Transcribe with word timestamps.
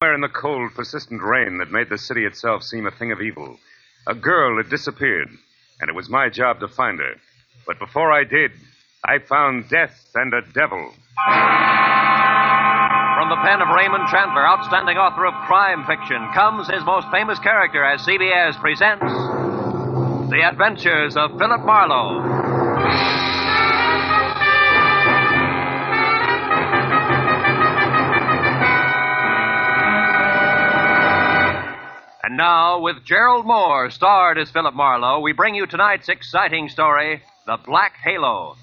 Somewhere 0.00 0.14
in 0.14 0.20
the 0.20 0.28
cold, 0.28 0.70
persistent 0.76 1.20
rain 1.20 1.58
that 1.58 1.72
made 1.72 1.88
the 1.88 1.98
city 1.98 2.24
itself 2.24 2.62
seem 2.62 2.86
a 2.86 2.90
thing 2.92 3.10
of 3.10 3.20
evil, 3.20 3.58
a 4.06 4.14
girl 4.14 4.56
had 4.58 4.70
disappeared, 4.70 5.26
and 5.80 5.90
it 5.90 5.94
was 5.96 6.08
my 6.08 6.28
job 6.28 6.60
to 6.60 6.68
find 6.68 7.00
her. 7.00 7.14
But 7.66 7.80
before 7.80 8.12
I 8.12 8.22
did, 8.22 8.52
I 9.04 9.18
found 9.18 9.68
death 9.68 10.08
and 10.14 10.32
a 10.32 10.42
devil. 10.54 10.94
From 13.16 13.28
the 13.28 13.42
pen 13.42 13.60
of 13.60 13.74
Raymond 13.74 14.06
Chandler, 14.08 14.46
outstanding 14.46 14.98
author 14.98 15.26
of 15.26 15.34
crime 15.48 15.84
fiction, 15.84 16.30
comes 16.32 16.70
his 16.70 16.84
most 16.84 17.08
famous 17.10 17.40
character 17.40 17.82
as 17.82 18.00
CBS 18.02 18.54
presents 18.60 19.02
The 20.30 20.46
Adventures 20.46 21.16
of 21.16 21.36
Philip 21.40 21.66
Marlowe. 21.66 22.47
Now, 32.38 32.78
with 32.78 33.04
Gerald 33.04 33.46
Mohr, 33.46 33.90
starred 33.90 34.38
as 34.38 34.48
Philip 34.52 34.72
Marlowe, 34.72 35.18
we 35.18 35.32
bring 35.32 35.56
you 35.56 35.66
tonight's 35.66 36.08
exciting 36.08 36.68
story 36.68 37.20
The 37.46 37.58
Black 37.66 37.94
Halo. 38.04 38.54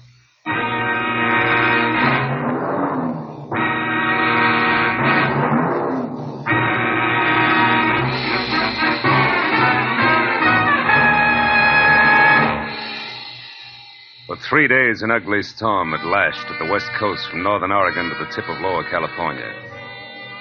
For 14.26 14.36
three 14.36 14.68
days, 14.68 15.02
an 15.02 15.10
ugly 15.10 15.42
storm 15.42 15.92
had 15.92 16.06
lashed 16.06 16.50
at 16.50 16.58
the 16.58 16.72
west 16.72 16.88
coast 16.98 17.28
from 17.28 17.42
northern 17.42 17.72
Oregon 17.72 18.08
to 18.08 18.24
the 18.24 18.32
tip 18.32 18.48
of 18.48 18.58
lower 18.62 18.84
California. 18.84 19.75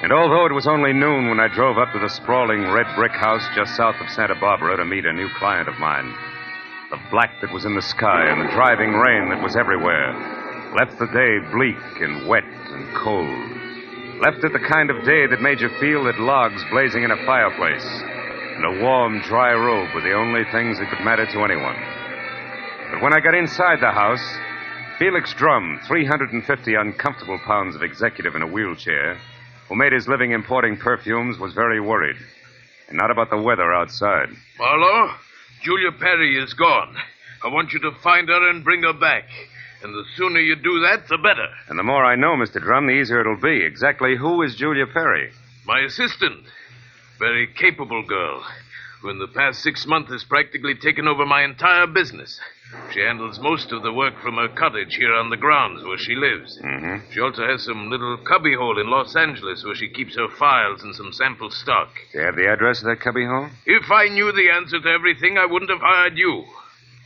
And 0.02 0.12
although 0.12 0.45
it 0.45 0.54
was 0.54 0.67
only 0.67 0.94
noon 0.94 1.30
when 1.30 1.40
I 1.40 1.48
drove 1.48 1.77
up 1.77 1.94
to 1.94 1.99
the 1.99 2.09
sprawling 2.09 2.70
red 2.72 2.88
brick 2.95 3.13
house 3.13 3.48
just 3.55 3.76
south 3.76 3.95
of 4.02 4.09
Santa 4.09 4.36
Barbara 4.36 4.77
to 4.77 4.86
meet 4.86 5.06
a 5.06 5.14
new 5.14 5.30
client 5.38 5.69
of 5.69 5.80
mine, 5.80 6.14
the 6.92 7.00
black 7.09 7.31
that 7.42 7.53
was 7.53 7.66
in 7.66 7.75
the 7.75 7.81
sky 7.81 8.28
and 8.28 8.42
the 8.42 8.53
driving 8.53 8.94
rain 8.94 9.30
that 9.30 9.42
was 9.42 9.56
everywhere 9.56 10.14
left 10.75 11.00
the 11.00 11.08
day 11.08 11.39
bleak 11.56 11.80
and 12.03 12.28
wet 12.28 12.44
and 12.44 12.95
cold. 12.97 14.22
Left 14.22 14.44
it 14.44 14.52
the 14.52 14.67
kind 14.67 14.89
of 14.89 15.06
day 15.06 15.28
that 15.28 15.42
made 15.42 15.61
you 15.61 15.69
feel 15.80 16.03
that 16.03 16.19
logs 16.19 16.62
blazing 16.69 17.03
in 17.03 17.12
a 17.12 17.25
fireplace 17.25 17.86
and 18.56 18.66
a 18.66 18.84
warm, 18.84 19.22
dry 19.22 19.53
robe 19.53 19.94
were 19.95 20.02
the 20.02 20.14
only 20.14 20.44
things 20.52 20.80
that 20.80 20.89
could 20.89 21.03
matter 21.03 21.25
to 21.25 21.44
anyone. 21.44 21.75
But 22.91 23.02
when 23.02 23.14
I 23.14 23.19
got 23.19 23.36
inside 23.36 23.80
the 23.80 23.91
house, 23.91 24.23
Felix 25.00 25.34
Drum, 25.34 25.80
350 25.88 26.75
uncomfortable 26.75 27.39
pounds 27.45 27.75
of 27.75 27.84
executive 27.84 28.36
in 28.36 28.41
a 28.41 28.47
wheelchair, 28.47 29.17
who 29.67 29.75
made 29.75 29.94
his 29.94 30.08
living 30.08 30.31
importing 30.31 30.77
perfumes, 30.77 31.38
was 31.38 31.53
very 31.53 31.80
worried. 31.80 32.17
And 32.88 32.97
not 32.97 33.11
about 33.11 33.30
the 33.30 33.41
weather 33.41 33.73
outside. 33.73 34.30
Marlowe, 34.59 35.11
Julia 35.63 35.91
Perry 35.91 36.41
is 36.41 36.53
gone. 36.53 36.95
I 37.44 37.47
want 37.47 37.73
you 37.73 37.80
to 37.80 37.91
find 38.03 38.30
her 38.30 38.49
and 38.49 38.63
bring 38.63 38.83
her 38.83 38.94
back. 38.94 39.25
And 39.83 39.94
the 39.94 40.03
sooner 40.16 40.39
you 40.39 40.55
do 40.55 40.80
that, 40.81 41.07
the 41.09 41.17
better. 41.17 41.47
And 41.69 41.77
the 41.77 41.83
more 41.83 42.03
I 42.03 42.16
know, 42.16 42.35
Mr. 42.35 42.61
Drum, 42.61 42.88
the 42.88 42.94
easier 42.94 43.22
it'll 43.22 43.41
be. 43.41 43.63
Exactly 43.63 44.16
who 44.16 44.41
is 44.41 44.55
Julia 44.55 44.85
Perry? 44.88 45.31
My 45.66 45.79
assistant. 45.81 46.45
Very 47.19 47.47
capable 47.47 48.03
girl, 48.03 48.44
who 49.02 49.09
in 49.09 49.19
the 49.19 49.27
past 49.27 49.61
six 49.61 49.85
months 49.85 50.11
has 50.11 50.23
practically 50.23 50.75
taken 50.75 51.07
over 51.07 51.25
my 51.25 51.44
entire 51.44 51.88
business. 51.88 52.39
She 52.94 53.02
handles 53.02 53.39
most 53.39 53.71
of 53.71 53.83
the 53.83 53.94
work 53.94 54.19
from 54.21 54.35
her 54.35 54.47
cottage 54.47 54.95
here 54.95 55.13
on 55.13 55.30
the 55.30 55.38
grounds 55.38 55.83
where 55.83 55.97
she 55.97 56.16
lives. 56.16 56.58
Mm-hmm. 56.63 57.11
She 57.11 57.19
also 57.19 57.45
has 57.45 57.63
some 57.63 57.89
little 57.89 58.17
cubbyhole 58.17 58.80
in 58.80 58.89
Los 58.89 59.16
Angeles 59.16 59.63
where 59.63 59.75
she 59.75 59.89
keeps 59.89 60.16
her 60.16 60.27
files 60.39 60.81
and 60.83 60.95
some 60.95 61.13
sample 61.13 61.52
stock. 61.52 61.89
Do 62.11 62.19
you 62.19 62.25
have 62.25 62.35
the 62.35 62.47
address 62.47 62.80
of 62.80 62.85
that 62.85 63.02
cubbyhole? 63.02 63.49
If 63.66 63.91
I 63.91 64.07
knew 64.07 64.31
the 64.31 64.49
answer 64.49 64.80
to 64.80 64.89
everything, 64.89 65.38
I 65.38 65.45
wouldn't 65.45 65.72
have 65.72 65.81
hired 65.81 66.17
you. 66.17 66.45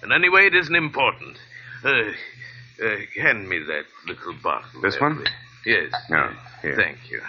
And 0.01 0.13
anyway, 0.13 0.47
it 0.47 0.55
isn't 0.55 0.75
important. 0.75 1.37
Uh, 1.83 1.89
uh, 1.89 2.95
hand 3.21 3.49
me 3.49 3.59
that 3.59 3.83
little 4.07 4.33
bottle. 4.41 4.81
This 4.81 4.95
there, 4.95 5.09
one? 5.09 5.17
please. 5.17 5.27
Yes. 5.65 5.91
No. 6.09 6.31
Here. 6.61 6.75
Thank 6.75 6.97
you. 7.11 7.21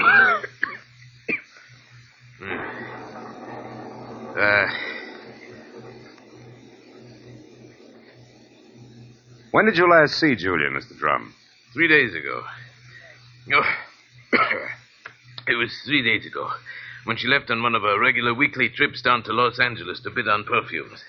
uh, 4.36 4.66
When 9.52 9.66
did 9.66 9.76
you 9.76 9.88
last 9.88 10.14
see 10.18 10.34
Julia, 10.34 10.70
Mr. 10.70 10.98
Drum? 10.98 11.34
three 11.72 11.88
days 11.88 12.14
ago. 12.14 12.42
Oh, 13.54 13.76
it 15.48 15.54
was 15.54 15.72
three 15.86 16.02
days 16.02 16.26
ago 16.26 16.50
when 17.04 17.16
she 17.16 17.28
left 17.28 17.50
on 17.50 17.62
one 17.62 17.74
of 17.74 17.82
her 17.82 17.98
regular 18.00 18.32
weekly 18.32 18.68
trips 18.68 19.02
down 19.02 19.22
to 19.24 19.32
Los 19.32 19.58
Angeles 19.58 20.00
to 20.00 20.10
bid 20.10 20.28
on 20.28 20.44
perfumes. 20.44 21.02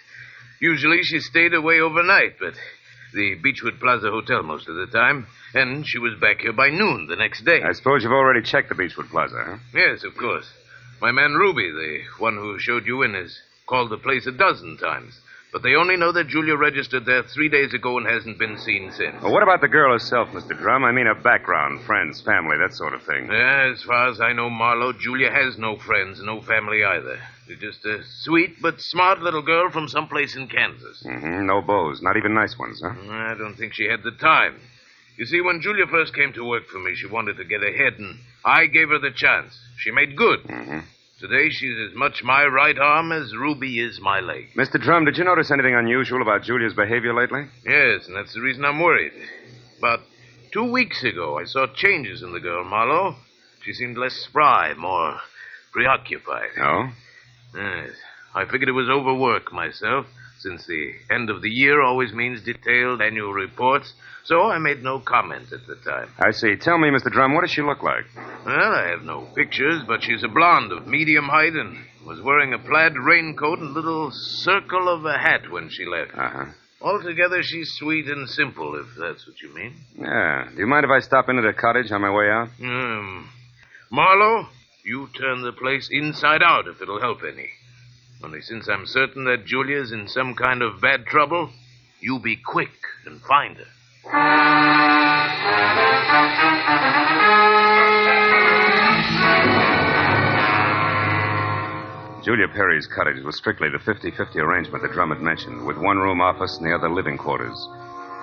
Usually 0.59 1.03
she 1.03 1.19
stayed 1.19 1.53
away 1.53 1.79
overnight, 1.79 2.39
but 2.39 2.53
the 3.13 3.35
Beechwood 3.35 3.79
Plaza 3.79 4.09
Hotel 4.09 4.41
most 4.41 4.67
of 4.67 4.75
the 4.75 4.87
time, 4.87 5.27
and 5.53 5.85
she 5.85 5.99
was 5.99 6.19
back 6.19 6.41
here 6.41 6.53
by 6.53 6.69
noon 6.69 7.07
the 7.07 7.15
next 7.15 7.45
day. 7.45 7.61
I 7.61 7.73
suppose 7.73 8.03
you've 8.03 8.11
already 8.11 8.41
checked 8.41 8.69
the 8.69 8.75
Beechwood 8.75 9.09
Plaza, 9.09 9.43
huh? 9.45 9.57
Yes, 9.73 10.03
of 10.03 10.17
course. 10.17 10.51
My 10.99 11.11
man 11.11 11.33
Ruby, 11.33 11.69
the 11.69 11.99
one 12.17 12.35
who 12.35 12.57
showed 12.59 12.87
you 12.87 13.03
in, 13.03 13.13
has 13.13 13.37
called 13.67 13.91
the 13.91 13.97
place 13.97 14.25
a 14.25 14.31
dozen 14.31 14.77
times. 14.77 15.19
But 15.53 15.61
they 15.61 15.75
only 15.75 15.95
know 15.97 16.11
that 16.11 16.29
Julia 16.29 16.55
registered 16.55 17.05
there 17.05 17.21
three 17.21 17.47
days 17.47 17.75
ago 17.75 17.99
and 17.99 18.07
hasn't 18.07 18.39
been 18.39 18.57
seen 18.57 18.91
since. 18.91 19.21
Well, 19.21 19.31
what 19.31 19.43
about 19.43 19.61
the 19.61 19.67
girl 19.67 19.93
herself, 19.93 20.29
Mr. 20.29 20.57
Drum? 20.57 20.83
I 20.83 20.91
mean, 20.91 21.05
her 21.05 21.13
background, 21.13 21.85
friends, 21.85 22.21
family, 22.21 22.57
that 22.57 22.73
sort 22.73 22.95
of 22.95 23.03
thing. 23.03 23.27
Yeah, 23.31 23.71
as 23.71 23.83
far 23.83 24.09
as 24.09 24.19
I 24.19 24.33
know, 24.33 24.49
Marlowe, 24.49 24.93
Julia 24.93 25.29
has 25.29 25.55
no 25.59 25.77
friends, 25.77 26.19
no 26.23 26.41
family 26.41 26.83
either. 26.83 27.19
She's 27.47 27.59
just 27.59 27.85
a 27.85 27.99
sweet 28.23 28.55
but 28.63 28.81
smart 28.81 29.21
little 29.21 29.43
girl 29.43 29.69
from 29.69 29.87
someplace 29.87 30.35
in 30.35 30.47
Kansas. 30.47 31.03
Mm-hmm. 31.05 31.45
No 31.45 31.61
beaux, 31.61 31.93
not 32.01 32.17
even 32.17 32.33
nice 32.33 32.57
ones, 32.57 32.81
huh? 32.83 32.95
I 33.11 33.35
don't 33.37 33.55
think 33.55 33.75
she 33.75 33.85
had 33.85 34.01
the 34.01 34.17
time. 34.19 34.59
You 35.17 35.25
see, 35.27 35.41
when 35.41 35.61
Julia 35.61 35.85
first 35.85 36.15
came 36.15 36.33
to 36.33 36.43
work 36.43 36.65
for 36.65 36.79
me, 36.79 36.95
she 36.95 37.05
wanted 37.05 37.37
to 37.37 37.45
get 37.45 37.61
ahead, 37.61 37.99
and 37.99 38.17
I 38.43 38.65
gave 38.65 38.89
her 38.89 38.97
the 38.97 39.11
chance. 39.11 39.55
She 39.77 39.91
made 39.91 40.17
good. 40.17 40.39
Mm-hmm. 40.45 40.79
Today, 41.23 41.49
she's 41.49 41.77
as 41.89 41.95
much 41.95 42.21
my 42.21 42.43
right 42.43 42.77
arm 42.77 43.13
as 43.13 43.33
Ruby 43.33 43.79
is 43.79 43.97
my 44.01 44.19
leg. 44.19 44.49
Mr. 44.57 44.77
Drum, 44.77 45.05
did 45.05 45.17
you 45.17 45.23
notice 45.23 45.51
anything 45.51 45.73
unusual 45.73 46.21
about 46.21 46.43
Julia's 46.43 46.73
behavior 46.73 47.13
lately? 47.13 47.45
Yes, 47.65 48.07
and 48.07 48.17
that's 48.17 48.33
the 48.33 48.41
reason 48.41 48.65
I'm 48.65 48.81
worried. 48.81 49.13
About 49.77 50.01
two 50.51 50.69
weeks 50.69 51.01
ago, 51.01 51.39
I 51.39 51.45
saw 51.45 51.65
changes 51.73 52.23
in 52.23 52.33
the 52.33 52.41
girl, 52.41 52.65
Marlowe. 52.65 53.15
She 53.63 53.71
seemed 53.71 53.97
less 53.97 54.11
spry, 54.15 54.73
more 54.73 55.17
preoccupied. 55.71 56.49
No? 56.57 56.89
Yes. 57.55 57.91
I 58.35 58.43
figured 58.43 58.67
it 58.67 58.73
was 58.73 58.89
overwork 58.89 59.53
myself, 59.53 60.07
since 60.43 60.65
the 60.67 60.91
end 61.09 61.29
of 61.29 61.41
the 61.41 61.49
year 61.49 61.81
always 61.81 62.11
means 62.13 62.43
detailed 62.43 63.01
annual 63.01 63.33
reports, 63.33 63.93
so 64.25 64.43
I 64.49 64.59
made 64.59 64.83
no 64.83 64.99
comment 64.99 65.53
at 65.53 65.65
the 65.67 65.75
time. 65.75 66.09
I 66.19 66.31
see. 66.31 66.55
Tell 66.57 66.77
me, 66.77 66.89
Mr. 66.89 67.09
Drum, 67.09 67.33
what 67.33 67.41
does 67.41 67.51
she 67.51 67.61
look 67.61 67.81
like? 67.81 68.03
Well, 68.45 68.73
I 68.73 68.89
have 68.89 69.03
no 69.03 69.21
pictures, 69.35 69.83
but 69.87 70.03
she's 70.03 70.23
a 70.23 70.27
blonde 70.27 70.73
of 70.73 70.85
medium 70.85 71.25
height 71.29 71.53
and 71.53 71.77
was 72.05 72.21
wearing 72.21 72.53
a 72.53 72.59
plaid 72.59 72.97
raincoat 72.97 73.59
and 73.59 73.73
little 73.73 74.11
circle 74.11 74.89
of 74.89 75.05
a 75.05 75.17
hat 75.17 75.49
when 75.49 75.69
she 75.69 75.85
left. 75.85 76.11
Uh-huh. 76.13 76.45
Altogether, 76.81 77.41
she's 77.41 77.71
sweet 77.75 78.07
and 78.07 78.27
simple, 78.29 78.75
if 78.75 78.87
that's 78.99 79.25
what 79.25 79.41
you 79.41 79.53
mean. 79.55 79.73
Yeah. 79.97 80.49
Do 80.53 80.59
you 80.59 80.67
mind 80.67 80.83
if 80.83 80.91
I 80.91 80.99
stop 80.99 81.29
into 81.29 81.41
the 81.41 81.53
cottage 81.53 81.89
on 81.91 82.01
my 82.01 82.11
way 82.11 82.29
out? 82.29 82.49
Um, 82.61 83.29
Marlowe, 83.89 84.47
you 84.83 85.07
turn 85.17 85.43
the 85.43 85.53
place 85.53 85.87
inside 85.89 86.43
out 86.43 86.67
if 86.67 86.81
it'll 86.81 86.99
help 86.99 87.19
any. 87.23 87.49
Only 88.23 88.41
since 88.41 88.69
I'm 88.69 88.85
certain 88.85 89.25
that 89.25 89.45
Julia's 89.45 89.91
in 89.91 90.07
some 90.07 90.33
kind 90.33 90.61
of 90.61 90.79
bad 90.79 91.05
trouble, 91.05 91.49
you 91.99 92.19
be 92.19 92.37
quick 92.37 92.71
and 93.05 93.21
find 93.21 93.57
her. 93.57 93.67
Julia 102.23 102.47
Perry's 102.47 102.87
cottage 102.87 103.21
was 103.25 103.35
strictly 103.35 103.67
the 103.69 103.79
50 103.79 104.11
50 104.11 104.39
arrangement 104.39 104.83
that 104.83 104.93
Drum 104.93 105.09
had 105.09 105.19
mentioned, 105.19 105.65
with 105.65 105.77
one 105.77 105.97
room 105.97 106.21
office 106.21 106.55
and 106.57 106.65
the 106.65 106.73
other 106.73 106.89
living 106.89 107.17
quarters. 107.17 107.67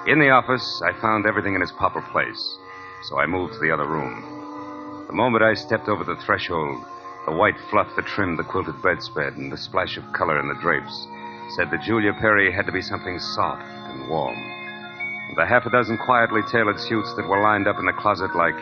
In 0.06 0.18
the 0.18 0.30
office, 0.30 0.80
I 0.82 0.98
found 1.02 1.26
everything 1.26 1.54
in 1.54 1.60
its 1.60 1.72
proper 1.72 2.00
place, 2.00 2.56
so 3.02 3.18
I 3.18 3.26
moved 3.26 3.52
to 3.52 3.60
the 3.60 3.70
other 3.70 3.86
room. 3.86 5.04
The 5.08 5.12
moment 5.12 5.44
I 5.44 5.52
stepped 5.52 5.88
over 5.88 6.04
the 6.04 6.16
threshold, 6.24 6.86
the 7.30 7.36
white 7.36 7.54
fluff 7.70 7.86
that 7.94 8.06
trimmed 8.06 8.36
the 8.36 8.42
quilted 8.42 8.74
bedspread 8.82 9.36
and 9.36 9.52
the 9.52 9.56
splash 9.56 9.96
of 9.96 10.12
color 10.12 10.40
in 10.40 10.48
the 10.48 10.60
drapes 10.60 11.06
said 11.54 11.70
that 11.70 11.82
Julia 11.82 12.12
Perry 12.12 12.50
had 12.50 12.66
to 12.66 12.72
be 12.72 12.82
something 12.82 13.20
soft 13.20 13.62
and 13.62 14.08
warm. 14.08 14.34
And 14.34 15.38
the 15.38 15.46
half 15.46 15.64
a 15.64 15.70
dozen 15.70 15.96
quietly 15.96 16.40
tailored 16.50 16.80
suits 16.80 17.14
that 17.14 17.28
were 17.28 17.40
lined 17.40 17.68
up 17.68 17.78
in 17.78 17.86
the 17.86 17.92
closet 17.92 18.34
like, 18.34 18.58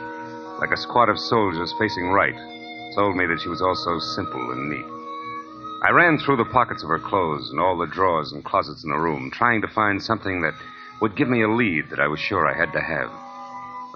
like 0.60 0.70
a 0.70 0.76
squad 0.76 1.08
of 1.08 1.18
soldiers 1.18 1.72
facing 1.78 2.10
right 2.10 2.36
told 2.94 3.16
me 3.16 3.24
that 3.24 3.40
she 3.40 3.48
was 3.48 3.62
also 3.62 3.98
simple 3.98 4.52
and 4.52 4.68
neat. 4.68 4.84
I 5.82 5.90
ran 5.90 6.18
through 6.18 6.36
the 6.36 6.52
pockets 6.52 6.82
of 6.82 6.90
her 6.90 6.98
clothes 6.98 7.48
and 7.50 7.60
all 7.60 7.78
the 7.78 7.86
drawers 7.86 8.32
and 8.32 8.44
closets 8.44 8.84
in 8.84 8.90
the 8.90 8.98
room, 8.98 9.30
trying 9.30 9.62
to 9.62 9.68
find 9.68 10.02
something 10.02 10.42
that 10.42 10.54
would 11.00 11.16
give 11.16 11.28
me 11.30 11.40
a 11.40 11.48
lead 11.48 11.88
that 11.88 12.00
I 12.00 12.08
was 12.08 12.20
sure 12.20 12.46
I 12.46 12.52
had 12.52 12.72
to 12.74 12.82
have. 12.82 13.10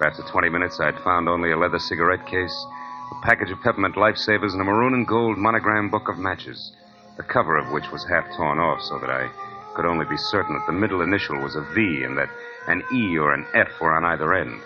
After 0.02 0.22
20 0.22 0.48
minutes, 0.48 0.80
I'd 0.80 0.98
found 1.00 1.28
only 1.28 1.50
a 1.50 1.58
leather 1.58 1.78
cigarette 1.78 2.26
case, 2.26 2.66
a 3.12 3.26
package 3.26 3.50
of 3.50 3.61
peppermint 3.61 3.94
lifesavers, 3.94 4.53
and 4.53 4.62
a 4.62 4.64
maroon 4.64 4.94
and 4.94 5.06
gold 5.06 5.37
monogram 5.37 5.91
book 5.91 6.09
of 6.09 6.19
matches, 6.19 6.73
the 7.19 7.23
cover 7.23 7.59
of 7.59 7.70
which 7.70 7.91
was 7.93 8.05
half 8.09 8.25
torn 8.37 8.59
off 8.59 8.81
so 8.81 8.99
that 8.99 9.11
I 9.11 9.29
could 9.75 9.85
only 9.85 10.06
be 10.06 10.17
certain 10.17 10.55
that 10.55 10.67
the 10.67 10.73
middle 10.73 11.03
initial 11.03 11.38
was 11.38 11.55
a 11.55 11.61
V 11.75 12.05
and 12.05 12.17
that 12.17 12.31
an 12.69 12.82
E 12.93 13.19
or 13.19 13.35
an 13.35 13.47
F 13.55 13.69
were 13.81 13.93
on 13.93 14.05
either 14.05 14.32
end. 14.32 14.61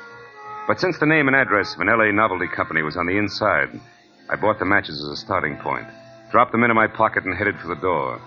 But 0.69 0.81
since 0.81 0.99
the 0.99 1.07
name 1.07 1.27
and 1.27 1.37
address 1.37 1.75
of 1.75 1.81
an 1.81 1.89
L.A. 1.89 2.13
novelty 2.13 2.47
company 2.47 2.83
was 2.83 2.97
on 2.97 3.07
the 3.07 3.19
inside, 3.19 3.81
I 4.29 4.37
bought 4.37 4.59
the 4.59 4.65
matches 4.65 5.03
as 5.03 5.11
a 5.11 5.17
starting 5.17 5.57
point, 5.57 5.87
dropped 6.31 6.53
them 6.53 6.63
into 6.63 6.75
my 6.75 6.87
pocket, 6.87 7.25
and 7.25 7.37
headed 7.37 7.59
for 7.59 7.69
the 7.69 7.81
door. 7.81 8.21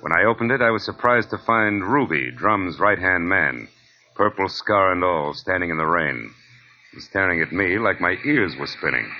When 0.00 0.12
I 0.12 0.24
opened 0.24 0.50
it, 0.50 0.62
I 0.62 0.70
was 0.70 0.84
surprised 0.84 1.30
to 1.30 1.38
find 1.38 1.84
Ruby, 1.84 2.30
Drum's 2.30 2.78
right 2.80 2.98
hand 2.98 3.28
man, 3.28 3.68
purple 4.14 4.48
scar 4.48 4.92
and 4.92 5.04
all, 5.04 5.32
standing 5.32 5.70
in 5.70 5.76
the 5.76 5.86
rain, 5.86 6.32
and 6.92 7.02
staring 7.02 7.40
at 7.40 7.52
me 7.52 7.78
like 7.78 8.00
my 8.00 8.16
ears 8.24 8.56
were 8.56 8.66
spinning. 8.66 9.10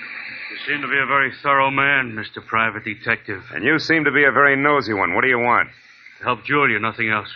You 0.55 0.73
seem 0.73 0.81
to 0.83 0.87
be 0.87 0.97
a 0.97 1.05
very 1.05 1.33
thorough 1.43 1.69
man, 1.69 2.13
Mr. 2.13 2.43
Private 2.45 2.85
Detective. 2.85 3.43
And 3.53 3.65
you 3.65 3.77
seem 3.77 4.05
to 4.05 4.11
be 4.11 4.23
a 4.23 4.31
very 4.31 4.55
nosy 4.55 4.93
one. 4.93 5.13
What 5.13 5.23
do 5.23 5.27
you 5.27 5.37
want? 5.37 5.67
To 6.19 6.23
help 6.23 6.45
Julia, 6.45 6.79
nothing 6.79 7.09
else. 7.09 7.27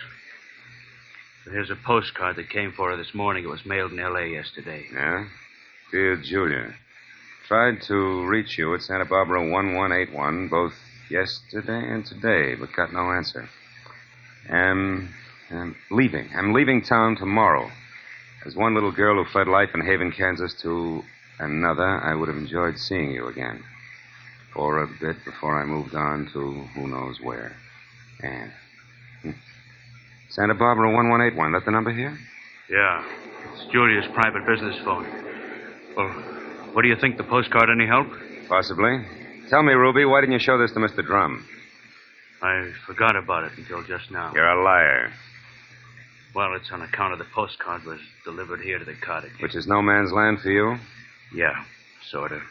Here's 1.43 1.69
a 1.69 1.75
postcard 1.75 2.37
that 2.37 2.49
came 2.49 2.71
for 2.71 2.91
her 2.91 2.95
this 2.95 3.13
morning. 3.13 3.43
It 3.43 3.49
was 3.49 3.65
mailed 3.65 3.91
in 3.91 3.99
L.A. 3.99 4.27
yesterday. 4.27 4.85
Yeah? 4.93 5.25
Dear 5.91 6.15
Julia, 6.15 6.73
tried 7.45 7.81
to 7.87 8.25
reach 8.25 8.57
you 8.57 8.73
at 8.73 8.83
Santa 8.83 9.03
Barbara 9.03 9.41
1181 9.41 10.47
both 10.47 10.75
yesterday 11.09 11.91
and 11.91 12.05
today, 12.05 12.55
but 12.55 12.71
got 12.71 12.93
no 12.93 13.11
answer. 13.11 13.49
Am, 14.47 15.13
am 15.51 15.75
leaving. 15.91 16.29
I'm 16.33 16.53
leaving 16.53 16.83
town 16.83 17.17
tomorrow. 17.17 17.69
As 18.45 18.55
one 18.55 18.75
little 18.75 18.93
girl 18.93 19.21
who 19.21 19.29
fled 19.29 19.49
life 19.49 19.71
in 19.75 19.81
Haven, 19.81 20.13
Kansas 20.13 20.53
to 20.61 21.03
another, 21.39 21.83
I 21.85 22.13
would 22.15 22.27
have 22.27 22.37
enjoyed 22.37 22.77
seeing 22.77 23.11
you 23.11 23.27
again. 23.27 23.63
For 24.53 24.83
a 24.83 24.87
bit 24.87 25.17
before 25.25 25.61
I 25.61 25.65
moved 25.65 25.95
on 25.95 26.29
to 26.33 26.51
who 26.75 26.87
knows 26.87 27.19
where. 27.21 27.55
Anne. 28.23 28.51
Hmm. 29.21 29.31
Santa 30.29 30.55
Barbara 30.55 30.91
1181. 30.91 31.51
That 31.53 31.65
the 31.65 31.71
number 31.71 31.93
here? 31.93 32.17
Yeah. 32.69 33.05
It's 33.53 33.71
Julia's 33.71 34.05
private 34.13 34.45
business 34.45 34.75
phone. 34.83 35.07
Well, 35.95 36.09
what 36.73 36.81
do 36.81 36.87
you 36.87 36.95
think? 36.95 37.17
The 37.17 37.23
postcard 37.23 37.69
any 37.69 37.87
help? 37.87 38.07
Possibly. 38.47 39.05
Tell 39.49 39.63
me, 39.63 39.73
Ruby, 39.73 40.05
why 40.05 40.21
didn't 40.21 40.33
you 40.33 40.39
show 40.39 40.57
this 40.57 40.71
to 40.73 40.79
Mr. 40.79 41.05
Drum? 41.05 41.45
I 42.41 42.71
forgot 42.85 43.15
about 43.15 43.45
it 43.45 43.51
until 43.57 43.83
just 43.83 44.11
now. 44.11 44.31
You're 44.33 44.47
a 44.47 44.63
liar. 44.63 45.11
Well, 46.35 46.53
it's 46.55 46.71
on 46.71 46.81
account 46.81 47.13
of 47.13 47.19
the 47.19 47.25
postcard 47.33 47.83
was 47.85 47.99
delivered 48.23 48.61
here 48.61 48.77
to 48.79 48.85
the 48.85 48.93
cottage. 48.93 49.31
Which 49.41 49.55
is 49.55 49.67
no 49.67 49.81
man's 49.81 50.11
land 50.11 50.39
for 50.41 50.49
you? 50.49 50.77
Yeah, 51.33 51.63
sort 52.09 52.31
of. 52.31 52.41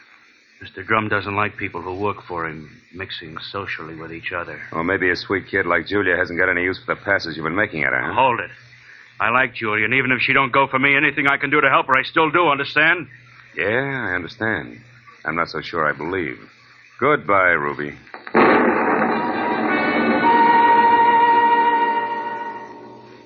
Mr. 0.63 0.85
Drum 0.85 1.07
doesn't 1.07 1.35
like 1.35 1.55
people 1.55 1.81
who 1.81 1.95
work 1.95 2.21
for 2.27 2.45
him 2.47 2.81
mixing 2.93 3.37
socially 3.51 3.95
with 3.95 4.11
each 4.11 4.33
other. 4.33 4.61
Or 4.73 4.83
maybe 4.83 5.09
a 5.09 5.15
sweet 5.15 5.47
kid 5.47 5.65
like 5.65 5.87
Julia 5.87 6.17
hasn't 6.17 6.37
got 6.37 6.49
any 6.49 6.63
use 6.63 6.79
for 6.83 6.95
the 6.95 7.01
passes 7.01 7.37
you've 7.37 7.45
been 7.45 7.55
making 7.55 7.83
at 7.83 7.93
her, 7.93 8.01
huh? 8.01 8.13
Hold 8.13 8.39
it. 8.41 8.51
I 9.21 9.29
like 9.29 9.53
Julia, 9.53 9.85
and 9.85 9.93
even 9.93 10.11
if 10.11 10.19
she 10.21 10.33
don't 10.33 10.51
go 10.51 10.67
for 10.67 10.79
me, 10.79 10.95
anything 10.95 11.27
I 11.27 11.37
can 11.37 11.49
do 11.49 11.59
to 11.61 11.69
help 11.69 11.87
her, 11.87 11.97
I 11.97 12.03
still 12.03 12.29
do, 12.29 12.47
understand? 12.47 13.07
Yeah, 13.55 14.07
I 14.09 14.15
understand. 14.15 14.79
I'm 15.25 15.35
not 15.35 15.49
so 15.49 15.61
sure 15.61 15.85
I 15.87 15.97
believe. 15.97 16.37
Goodbye, 16.99 17.51
Ruby. 17.51 17.95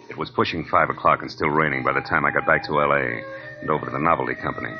It 0.09 0.17
was 0.17 0.29
pushing 0.29 0.65
five 0.65 0.89
o'clock 0.89 1.21
and 1.21 1.31
still 1.31 1.49
raining 1.49 1.83
by 1.83 1.93
the 1.93 2.01
time 2.01 2.25
I 2.25 2.31
got 2.31 2.45
back 2.45 2.63
to 2.67 2.79
L.A. 2.81 3.23
and 3.61 3.69
over 3.69 3.85
to 3.85 3.91
the 3.91 3.99
novelty 3.99 4.35
company. 4.35 4.73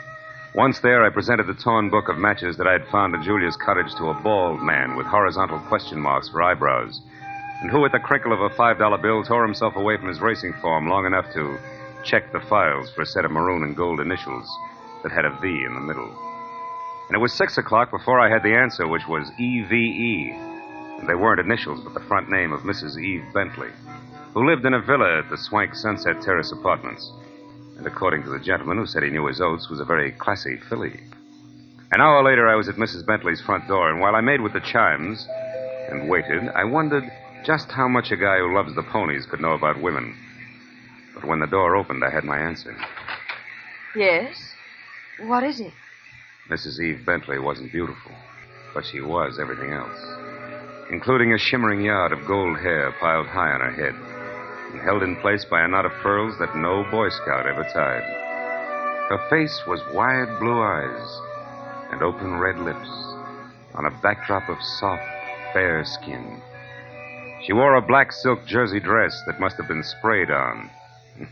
Once 0.56 0.80
there, 0.82 1.04
I 1.04 1.10
presented 1.10 1.48
the 1.48 1.56
torn 1.56 1.90
book 1.90 2.10
of 2.10 2.18
matches 2.20 2.58
that 2.58 2.68
I 2.68 2.74
had 2.74 2.88
found 2.90 3.16
at 3.16 3.24
Julia's 3.24 3.58
cottage 3.58 3.96
to 3.96 4.10
a 4.10 4.14
bald 4.22 4.62
man 4.62 4.96
with 4.96 5.08
horizontal 5.08 5.58
question 5.62 6.00
marks 6.00 6.30
for 6.30 6.44
eyebrows, 6.44 7.02
and 7.62 7.72
who, 7.72 7.82
with 7.82 7.92
the 7.92 8.00
crinkle 8.00 8.32
of 8.32 8.40
a 8.40 8.54
$5 8.54 9.02
bill, 9.02 9.24
tore 9.24 9.44
himself 9.44 9.76
away 9.76 9.98
from 9.98 10.10
his 10.10 10.22
racing 10.22 10.54
form 10.62 10.88
long 10.88 11.08
enough 11.08 11.26
to 11.34 11.58
check 12.04 12.32
the 12.32 12.40
files 12.40 12.92
for 12.92 13.02
a 13.02 13.06
set 13.06 13.26
of 13.26 13.32
maroon 13.32 13.64
and 13.64 13.76
gold 13.76 14.00
initials 14.00 14.48
that 15.02 15.12
had 15.12 15.26
a 15.26 15.36
V 15.42 15.48
in 15.48 15.74
the 15.74 15.82
middle. 15.82 16.14
And 17.08 17.16
it 17.16 17.20
was 17.20 17.34
six 17.34 17.58
o'clock 17.58 17.90
before 17.90 18.20
I 18.20 18.30
had 18.30 18.44
the 18.44 18.54
answer, 18.54 18.88
which 18.88 19.08
was 19.08 19.32
EVE. 19.40 20.36
And 21.00 21.10
they 21.10 21.16
weren't 21.16 21.40
initials, 21.40 21.82
but 21.82 21.96
the 21.96 22.08
front 22.08 22.30
name 22.30 22.52
of 22.52 22.62
Mrs. 22.62 23.02
Eve 23.02 23.26
Bentley, 23.34 23.72
who 24.36 24.48
lived 24.48 24.66
in 24.68 24.76
a 24.76 24.82
villa 24.82 25.18
at 25.18 25.32
the 25.32 25.38
Swank 25.38 25.74
Sunset 25.74 26.22
Terrace 26.22 26.52
Apartments. 26.52 27.12
And 27.78 27.88
according 27.88 28.24
to 28.24 28.30
the 28.30 28.40
gentleman 28.40 28.78
who 28.78 28.86
said 28.86 29.04
he 29.04 29.10
knew 29.10 29.26
his 29.28 29.42
oats, 29.42 29.70
was 29.70 29.80
a 29.80 29.86
very 29.86 30.12
classy 30.12 30.58
filly. 30.70 31.00
An 31.92 32.02
hour 32.02 32.24
later, 32.24 32.48
I 32.48 32.56
was 32.56 32.70
at 32.70 32.76
Mrs. 32.76 33.06
Bentley's 33.06 33.42
front 33.42 33.68
door, 33.68 33.90
and 33.90 34.00
while 34.00 34.16
I 34.16 34.22
made 34.22 34.42
with 34.42 34.54
the 34.54 34.62
chimes 34.62 35.28
and 35.90 36.10
waited, 36.10 36.50
I 36.56 36.64
wondered 36.64 37.04
just 37.46 37.72
how 37.72 37.88
much 37.88 38.12
a 38.12 38.18
guy 38.18 38.38
who 38.38 38.56
loves 38.56 38.74
the 38.76 38.84
ponies 38.84 39.26
could 39.26 39.42
know 39.42 39.54
about 39.54 39.82
women. 39.82 40.16
But 41.14 41.26
when 41.26 41.40
the 41.40 41.48
door 41.48 41.76
opened, 41.76 42.04
I 42.04 42.10
had 42.10 42.24
my 42.24 42.38
answer. 42.38 42.76
Yes? 43.96 44.36
What 45.20 45.44
is 45.44 45.60
it? 45.60 45.74
Mrs. 46.50 46.80
Eve 46.80 47.06
Bentley 47.06 47.40
wasn't 47.40 47.72
beautiful, 47.72 48.12
but 48.74 48.86
she 48.86 49.02
was 49.02 49.40
everything 49.40 49.72
else, 49.72 50.00
including 50.92 51.34
a 51.34 51.38
shimmering 51.38 51.82
yard 51.82 52.12
of 52.12 52.26
gold 52.28 52.58
hair 52.60 52.92
piled 53.00 53.28
high 53.28 53.52
on 53.52 53.62
her 53.62 53.72
head 53.72 54.13
and 54.74 54.82
held 54.82 55.04
in 55.04 55.16
place 55.18 55.46
by 55.46 55.62
a 55.62 55.68
knot 55.68 55.86
of 55.86 55.92
pearls 56.02 56.34
that 56.40 56.58
no 56.58 56.84
Boy 56.90 57.10
Scout 57.10 57.46
ever 57.46 57.64
tied. 57.64 58.04
Her 59.10 59.30
face 59.30 59.62
was 59.68 59.80
wide 59.94 60.40
blue 60.40 60.60
eyes 60.60 61.22
and 61.92 62.02
open 62.02 62.40
red 62.40 62.58
lips 62.58 62.90
on 63.76 63.86
a 63.86 64.02
backdrop 64.02 64.50
of 64.50 64.58
soft, 64.80 65.04
fair 65.54 65.86
skin. 65.86 66.42
She 67.46 67.54
wore 67.54 67.76
a 67.76 67.82
black 67.82 68.12
silk 68.12 68.48
jersey 68.48 68.80
dress 68.80 69.22
that 69.28 69.40
must 69.40 69.58
have 69.58 69.68
been 69.68 69.84
sprayed 69.84 70.32
on. 70.32 70.70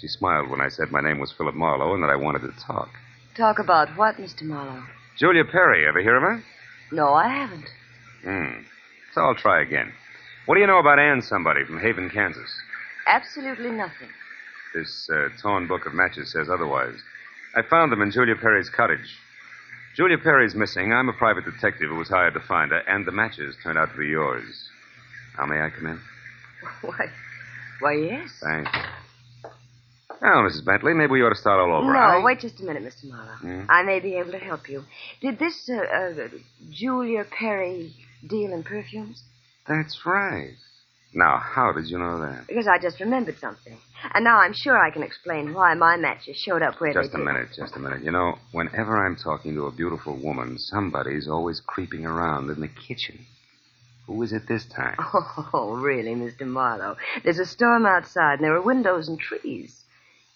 She 0.00 0.08
smiled 0.08 0.50
when 0.50 0.60
I 0.60 0.68
said 0.68 0.90
my 0.90 1.00
name 1.00 1.18
was 1.18 1.32
Philip 1.32 1.54
Marlowe 1.54 1.94
and 1.94 2.02
that 2.02 2.10
I 2.10 2.16
wanted 2.16 2.40
to 2.40 2.52
talk. 2.60 2.88
Talk 3.36 3.58
about 3.58 3.96
what, 3.96 4.16
Mr. 4.16 4.42
Marlowe? 4.42 4.82
Julia 5.16 5.44
Perry, 5.44 5.86
ever 5.86 6.02
hear 6.02 6.16
of 6.16 6.22
her? 6.22 6.42
No, 6.92 7.14
I 7.14 7.28
haven't. 7.28 7.68
Hmm. 8.22 8.62
So 9.14 9.22
I'll 9.22 9.36
try 9.36 9.62
again. 9.62 9.92
What 10.46 10.56
do 10.56 10.60
you 10.60 10.66
know 10.66 10.80
about 10.80 10.98
Ann 10.98 11.22
somebody 11.22 11.64
from 11.64 11.80
Haven, 11.80 12.10
Kansas? 12.10 12.50
Absolutely 13.06 13.70
nothing. 13.70 14.08
This 14.74 15.08
uh, 15.12 15.28
torn 15.40 15.66
book 15.68 15.86
of 15.86 15.94
matches 15.94 16.32
says 16.32 16.48
otherwise. 16.50 16.96
I 17.56 17.62
found 17.62 17.92
them 17.92 18.02
in 18.02 18.10
Julia 18.10 18.34
Perry's 18.34 18.68
cottage. 18.70 19.18
Julia 19.96 20.18
Perry's 20.18 20.54
missing. 20.56 20.92
I'm 20.92 21.08
a 21.08 21.12
private 21.12 21.44
detective 21.44 21.88
who 21.90 21.96
was 21.96 22.08
hired 22.08 22.34
to 22.34 22.40
find 22.40 22.72
her, 22.72 22.78
and 22.88 23.06
the 23.06 23.12
matches 23.12 23.54
turned 23.62 23.78
out 23.78 23.92
to 23.92 23.96
be 23.98 24.08
yours. 24.08 24.68
Now, 25.38 25.46
may 25.46 25.60
I 25.60 25.70
come 25.70 25.86
in? 25.86 26.00
Why, 26.80 27.06
why, 27.80 27.92
yes. 27.92 28.30
Thanks. 28.42 28.70
Now, 30.22 30.46
Mrs. 30.48 30.64
Bentley, 30.64 30.94
maybe 30.94 31.10
we 31.12 31.22
ought 31.22 31.30
to 31.30 31.34
start 31.34 31.60
all 31.60 31.76
over. 31.76 31.92
No, 31.92 31.98
I- 31.98 32.22
wait 32.24 32.40
just 32.40 32.58
a 32.60 32.64
minute, 32.64 32.82
Mr. 32.82 33.04
Marlowe. 33.10 33.36
Hmm? 33.36 33.62
I 33.68 33.82
may 33.82 34.00
be 34.00 34.14
able 34.16 34.32
to 34.32 34.38
help 34.38 34.68
you. 34.70 34.84
Did 35.20 35.38
this 35.38 35.68
uh, 35.68 35.74
uh, 35.82 36.28
Julia 36.70 37.24
Perry 37.24 37.92
deal 38.26 38.52
in 38.54 38.62
perfumes? 38.62 39.22
That's 39.68 40.06
right. 40.06 40.54
Now, 41.14 41.38
how 41.38 41.70
did 41.70 41.86
you 41.86 41.98
know 41.98 42.18
that? 42.20 42.48
Because 42.48 42.66
I 42.66 42.78
just 42.78 42.98
remembered 42.98 43.38
something. 43.38 43.76
And 44.12 44.24
now 44.24 44.38
I'm 44.38 44.52
sure 44.52 44.76
I 44.76 44.90
can 44.90 45.04
explain 45.04 45.54
why 45.54 45.74
my 45.74 45.96
matches 45.96 46.36
showed 46.36 46.60
up 46.60 46.80
where 46.80 46.92
they 46.92 47.02
did. 47.02 47.06
Just 47.12 47.14
a 47.14 47.18
minute, 47.18 47.48
just 47.56 47.76
a 47.76 47.78
minute. 47.78 48.02
You 48.02 48.10
know, 48.10 48.36
whenever 48.50 49.06
I'm 49.06 49.14
talking 49.16 49.54
to 49.54 49.66
a 49.66 49.72
beautiful 49.72 50.16
woman, 50.16 50.58
somebody's 50.58 51.28
always 51.28 51.60
creeping 51.60 52.04
around 52.04 52.50
in 52.50 52.60
the 52.60 52.68
kitchen. 52.68 53.26
Who 54.08 54.20
is 54.22 54.32
it 54.32 54.42
this 54.48 54.66
time? 54.66 54.96
Oh, 55.54 55.76
really, 55.76 56.14
Mr. 56.14 56.46
Marlowe? 56.46 56.96
There's 57.22 57.38
a 57.38 57.46
storm 57.46 57.86
outside, 57.86 58.34
and 58.34 58.44
there 58.44 58.54
are 58.54 58.60
windows 58.60 59.08
and 59.08 59.18
trees. 59.18 59.84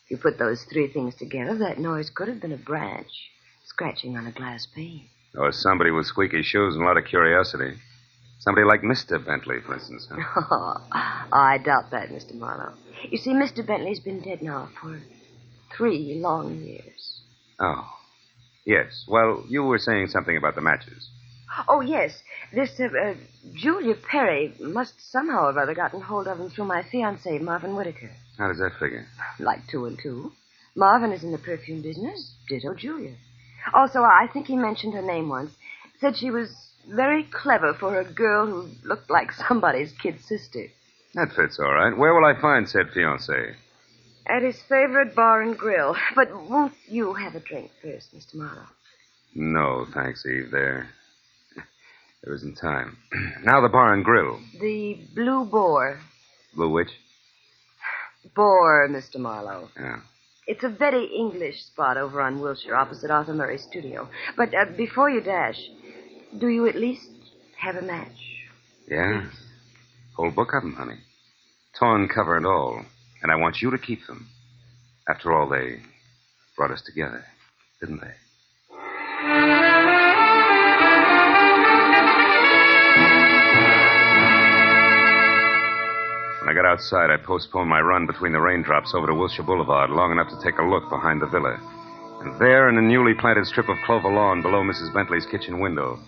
If 0.05 0.13
you 0.13 0.17
put 0.17 0.39
those 0.39 0.65
three 0.65 0.87
things 0.93 1.17
together, 1.17 1.59
that 1.59 1.79
noise 1.79 2.09
could 2.09 2.29
have 2.29 2.41
been 2.41 2.53
a 2.53 2.57
branch 2.57 3.11
scratching 3.67 4.17
on 4.17 4.27
a 4.27 4.33
glass 4.33 4.67
pane. 4.75 5.09
Or 5.37 5.51
somebody 5.53 5.91
with 5.91 6.07
squeaky 6.07 6.43
shoes 6.43 6.75
and 6.77 6.85
a 6.85 6.87
lot 6.87 6.97
of 6.97 7.05
curiosity. 7.05 7.75
Somebody 8.39 8.67
like 8.67 8.83
Mr. 8.83 9.25
Bentley, 9.25 9.57
for 9.67 9.75
instance. 9.75 10.07
Huh? 10.11 10.43
Oh, 10.51 10.77
I 11.33 11.59
doubt 11.59 11.91
that, 11.91 12.11
Mr. 12.11 12.35
Marlowe. 12.35 12.75
You 13.11 13.19
see, 13.19 13.33
Mr. 13.33 13.67
Bentley's 13.67 14.01
been 14.01 14.21
dead 14.21 14.43
now 14.43 14.69
for 14.81 15.01
three 15.77 16.19
long 16.21 16.61
years. 16.63 17.21
Oh. 17.59 17.89
Yes. 18.65 19.05
Well, 19.09 19.45
you 19.49 19.65
were 19.65 19.79
saying 19.79 20.09
something 20.09 20.37
about 20.37 20.55
the 20.55 20.61
matches. 20.61 21.09
Oh, 21.69 21.81
yes. 21.81 22.23
This 22.55 22.79
uh, 22.79 22.85
uh, 22.85 23.15
Julia 23.55 23.95
Perry 23.95 24.55
must 24.61 24.95
somehow 25.11 25.47
or 25.47 25.59
other 25.59 25.75
gotten 25.75 26.01
hold 26.01 26.29
of 26.29 26.39
him 26.39 26.51
through 26.51 26.67
my 26.67 26.83
fiancé, 26.83 27.41
Marvin 27.41 27.75
Whitaker. 27.75 28.11
How 28.37 28.49
does 28.49 28.59
that 28.59 28.73
figure? 28.79 29.07
Like 29.41 29.67
two 29.71 29.87
and 29.87 29.99
two. 30.01 30.33
Marvin 30.77 31.13
is 31.13 31.25
in 31.25 31.33
the 31.33 31.39
perfume 31.39 31.83
business. 31.83 32.35
Ditto 32.49 32.75
Julia. 32.75 33.15
Also, 33.75 34.01
I 34.01 34.29
think 34.33 34.47
he 34.47 34.57
mentioned 34.57 34.95
her 34.95 35.03
name 35.03 35.29
once. 35.29 35.51
Said 36.01 36.17
she 36.17 36.31
was 36.31 36.55
very 36.89 37.25
clever 37.25 37.75
for 37.75 38.01
a 38.01 38.05
girl 38.05 38.47
who 38.47 38.69
looked 38.85 39.11
like 39.11 39.33
somebody's 39.49 39.93
kid 39.93 40.21
sister. 40.21 40.67
That 41.15 41.33
fits 41.33 41.59
all 41.59 41.73
right. 41.73 41.97
Where 41.97 42.15
will 42.15 42.25
I 42.25 42.41
find 42.41 42.69
said 42.69 42.89
fiancé? 42.95 43.55
At 44.27 44.43
his 44.43 44.61
favorite 44.69 45.15
bar 45.15 45.43
and 45.43 45.57
grill. 45.57 45.97
But 46.15 46.29
won't 46.49 46.75
you 46.87 47.15
have 47.15 47.35
a 47.35 47.41
drink 47.41 47.71
first, 47.83 48.15
Mr. 48.15 48.35
Marlowe? 48.35 48.67
No, 49.35 49.87
thanks, 49.95 50.25
Eve. 50.27 50.51
There. 50.51 50.91
There 52.23 52.35
isn't 52.35 52.57
time. 52.57 52.99
now 53.43 53.61
the 53.61 53.69
bar 53.69 53.95
and 53.95 54.05
grill. 54.05 54.39
The 54.61 54.99
Blue 55.15 55.45
Boar. 55.45 56.01
Blue 56.55 56.71
which? 56.71 56.91
Boar, 58.35 58.89
Mr. 58.91 59.17
Marlowe. 59.17 59.71
Yeah. 59.79 60.01
It's 60.47 60.65
a 60.65 60.69
very 60.69 61.05
English 61.15 61.63
spot 61.63 61.97
over 61.99 62.21
on 62.23 62.41
Wilshire, 62.41 62.75
opposite 62.75 63.11
Arthur 63.11 63.35
Murray's 63.35 63.63
studio. 63.63 64.09
But 64.37 64.55
uh, 64.55 64.65
before 64.77 65.11
you 65.11 65.21
dash, 65.21 65.61
do 66.37 66.49
you 66.49 66.67
at 66.69 66.77
least 66.77 67.09
have 67.57 67.77
a 67.77 67.83
match? 67.83 68.19
Yeah? 68.89 69.27
Whole 70.17 70.31
book 70.31 70.53
of 70.55 70.63
'em, 70.63 70.75
honey. 70.75 70.99
Torn 71.79 72.09
cover 72.09 72.37
and 72.37 72.47
all. 72.47 72.85
And 73.23 73.33
I 73.33 73.37
want 73.37 73.61
you 73.63 73.71
to 73.71 73.79
keep 73.79 74.07
them. 74.07 74.29
After 75.09 75.33
all, 75.33 75.49
they 75.49 75.81
brought 76.57 76.71
us 76.71 76.83
together, 76.83 77.25
didn't 77.81 78.01
they? 78.01 78.15
When 86.41 86.49
I 86.49 86.55
got 86.55 86.65
outside, 86.67 87.11
I 87.11 87.17
postponed 87.19 87.69
my 87.69 87.81
run 87.81 88.07
between 88.07 88.33
the 88.33 88.41
raindrops 88.41 88.95
over 88.95 89.07
to 89.09 89.15
Wilshire 89.15 89.45
Boulevard 89.45 89.91
long 89.91 90.13
enough 90.13 90.29
to 90.31 90.41
take 90.43 90.59
a 90.59 90.63
look 90.65 90.89
behind 90.89 91.21
the 91.21 91.27
villa. 91.27 91.59
And 92.23 92.41
there, 92.41 92.69
in 92.69 92.79
a 92.79 92.83
newly 92.83 93.15
planted 93.15 93.47
strip 93.47 93.69
of 93.69 93.77
clover 93.85 94.09
lawn 94.09 94.41
below 94.41 94.63
Mrs. 94.63 94.95
Bentley's 94.95 95.27
kitchen 95.27 95.61
window, 95.61 95.99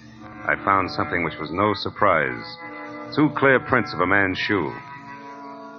I 0.47 0.57
found 0.65 0.91
something 0.91 1.25
which 1.25 1.39
was 1.39 1.51
no 1.51 1.75
surprise 1.75 2.45
two 3.15 3.31
clear 3.37 3.59
prints 3.59 3.93
of 3.93 4.01
a 4.01 4.07
man's 4.07 4.39
shoe. 4.39 4.73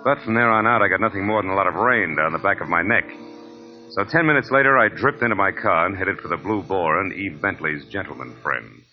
But 0.03 0.20
from 0.20 0.34
there 0.34 0.50
on 0.50 0.68
out, 0.68 0.82
I 0.82 0.89
got 0.89 1.00
nothing 1.00 1.25
more 1.25 1.41
than 1.41 1.51
a 1.51 1.56
lot 1.56 1.68
of 1.68 1.75
rain 1.75 2.15
down 2.15 2.34
the 2.34 2.39
back 2.39 2.60
of 2.62 2.68
my 2.68 2.82
neck. 2.82 3.06
So 3.91 4.03
ten 4.03 4.25
minutes 4.25 4.51
later, 4.51 4.77
I 4.77 4.89
dripped 4.89 5.22
into 5.22 5.36
my 5.36 5.51
car 5.51 5.86
and 5.86 5.96
headed 5.96 6.20
for 6.20 6.27
the 6.27 6.38
Blue 6.38 6.62
Boar 6.63 7.00
and 7.00 7.13
Eve 7.13 7.41
Bentley's 7.41 7.86
gentleman 7.86 8.36
friend. 8.41 8.84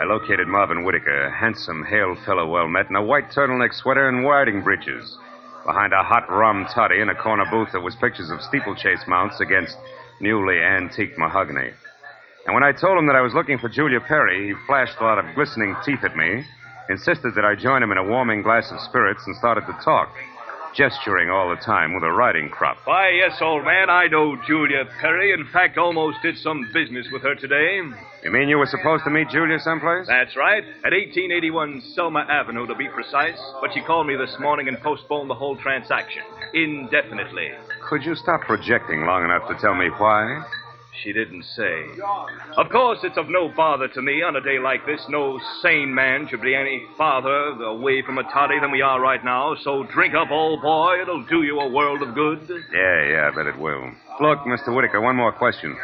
I 0.00 0.04
located 0.06 0.48
Marvin 0.48 0.84
Whitaker, 0.84 1.26
a 1.26 1.30
handsome, 1.30 1.84
hale 1.84 2.16
fellow 2.26 2.48
well 2.48 2.68
met, 2.68 2.90
in 2.90 2.96
a 2.96 3.02
white 3.02 3.30
turtleneck 3.30 3.74
sweater 3.74 4.08
and 4.08 4.24
riding 4.24 4.62
breeches, 4.62 5.18
behind 5.64 5.92
a 5.92 6.02
hot 6.02 6.28
rum 6.30 6.66
toddy 6.74 7.00
in 7.00 7.08
a 7.08 7.14
corner 7.14 7.44
booth 7.50 7.72
that 7.72 7.80
was 7.80 7.96
pictures 7.96 8.30
of 8.30 8.40
steeplechase 8.42 9.04
mounts 9.08 9.40
against 9.40 9.76
newly 10.20 10.60
antique 10.60 11.16
mahogany. 11.18 11.72
And 12.46 12.54
when 12.54 12.62
I 12.62 12.72
told 12.72 12.98
him 12.98 13.06
that 13.06 13.16
I 13.16 13.24
was 13.24 13.32
looking 13.32 13.58
for 13.58 13.68
Julia 13.68 14.00
Perry, 14.00 14.48
he 14.48 14.66
flashed 14.66 15.00
a 15.00 15.04
lot 15.04 15.18
of 15.18 15.34
glistening 15.34 15.74
teeth 15.84 16.04
at 16.04 16.16
me, 16.16 16.44
insisted 16.90 17.32
that 17.34 17.44
I 17.44 17.56
join 17.56 17.82
him 17.82 17.92
in 17.92 17.98
a 17.98 18.04
warming 18.04 18.42
glass 18.42 18.70
of 18.70 18.80
spirits, 18.80 19.24
and 19.26 19.34
started 19.36 19.64
to 19.66 19.72
talk, 19.84 20.12
gesturing 20.76 21.30
all 21.30 21.50
the 21.50 21.60
time 21.62 21.94
with 21.94 22.02
a 22.02 22.10
riding 22.10 22.48
crop. 22.50 22.76
Why, 22.84 23.10
yes, 23.10 23.38
old 23.40 23.64
man, 23.64 23.88
I 23.90 24.06
know 24.06 24.36
Julia 24.46 24.84
Perry. 25.00 25.32
In 25.32 25.46
fact, 25.52 25.78
almost 25.78 26.18
did 26.22 26.36
some 26.38 26.68
business 26.72 27.06
with 27.12 27.22
her 27.22 27.34
today. 27.34 27.80
You 28.24 28.30
mean 28.30 28.48
you 28.48 28.58
were 28.58 28.66
supposed 28.66 29.04
to 29.04 29.10
meet 29.10 29.28
Julia 29.28 29.58
someplace? 29.60 30.06
That's 30.06 30.36
right. 30.36 30.64
At 30.84 30.92
1881 30.92 31.82
Selma 31.94 32.26
Avenue, 32.28 32.66
to 32.66 32.74
be 32.74 32.88
precise. 32.88 33.38
But 33.60 33.70
she 33.74 33.80
called 33.82 34.06
me 34.06 34.16
this 34.16 34.34
morning 34.40 34.68
and 34.68 34.80
postponed 34.80 35.30
the 35.30 35.34
whole 35.34 35.56
transaction. 35.56 36.22
Indefinitely. 36.54 37.50
Could 37.88 38.02
you 38.02 38.14
stop 38.14 38.40
projecting 38.42 39.06
long 39.06 39.24
enough 39.24 39.48
to 39.48 39.54
tell 39.60 39.74
me 39.74 39.88
why? 39.98 40.42
She 41.02 41.12
didn't 41.12 41.42
say. 41.56 41.86
Of 42.56 42.70
course, 42.70 43.00
it's 43.02 43.18
of 43.18 43.28
no 43.28 43.48
bother 43.54 43.88
to 43.88 44.02
me 44.02 44.22
on 44.22 44.36
a 44.36 44.40
day 44.40 44.58
like 44.58 44.86
this. 44.86 45.00
No 45.08 45.40
sane 45.60 45.92
man 45.94 46.28
should 46.28 46.40
be 46.40 46.54
any 46.54 46.82
farther 46.96 47.62
away 47.64 48.02
from 48.02 48.18
a 48.18 48.22
toddy 48.24 48.60
than 48.60 48.70
we 48.70 48.80
are 48.80 49.00
right 49.00 49.22
now. 49.24 49.56
So 49.64 49.84
drink 49.92 50.14
up, 50.14 50.30
old 50.30 50.62
boy. 50.62 51.00
It'll 51.02 51.24
do 51.24 51.42
you 51.42 51.58
a 51.60 51.68
world 51.68 52.02
of 52.02 52.14
good. 52.14 52.48
Yeah, 52.48 53.08
yeah, 53.10 53.30
I 53.30 53.34
bet 53.34 53.46
it 53.46 53.58
will. 53.58 53.90
Look, 54.20 54.40
Mr. 54.40 54.74
Whitaker, 54.74 55.00
one 55.00 55.16
more 55.16 55.32
question. 55.32 55.76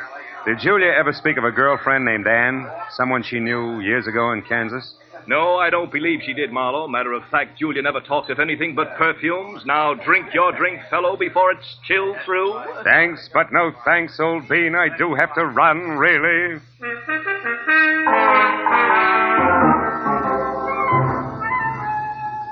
Did 0.46 0.58
Julia 0.60 0.92
ever 0.98 1.12
speak 1.12 1.36
of 1.36 1.44
a 1.44 1.50
girlfriend 1.50 2.04
named 2.04 2.26
Anne? 2.26 2.66
Someone 2.92 3.22
she 3.22 3.40
knew 3.40 3.80
years 3.80 4.06
ago 4.06 4.32
in 4.32 4.42
Kansas? 4.42 4.94
No, 5.26 5.56
I 5.56 5.70
don't 5.70 5.92
believe 5.92 6.20
she 6.24 6.32
did, 6.32 6.52
Marlowe. 6.52 6.88
Matter 6.88 7.12
of 7.12 7.22
fact, 7.30 7.58
Julia 7.58 7.82
never 7.82 8.00
talked 8.00 8.30
of 8.30 8.40
anything 8.40 8.74
but 8.74 8.96
perfumes. 8.96 9.64
Now 9.64 9.94
drink 9.94 10.34
your 10.34 10.52
drink, 10.52 10.80
fellow, 10.90 11.16
before 11.16 11.52
it's 11.52 11.76
chilled 11.84 12.16
through. 12.24 12.60
Thanks, 12.84 13.28
but 13.32 13.52
no 13.52 13.72
thanks, 13.84 14.18
old 14.18 14.48
bean. 14.48 14.74
I 14.74 14.88
do 14.96 15.14
have 15.14 15.34
to 15.34 15.44
run, 15.44 15.98
really. 15.98 16.60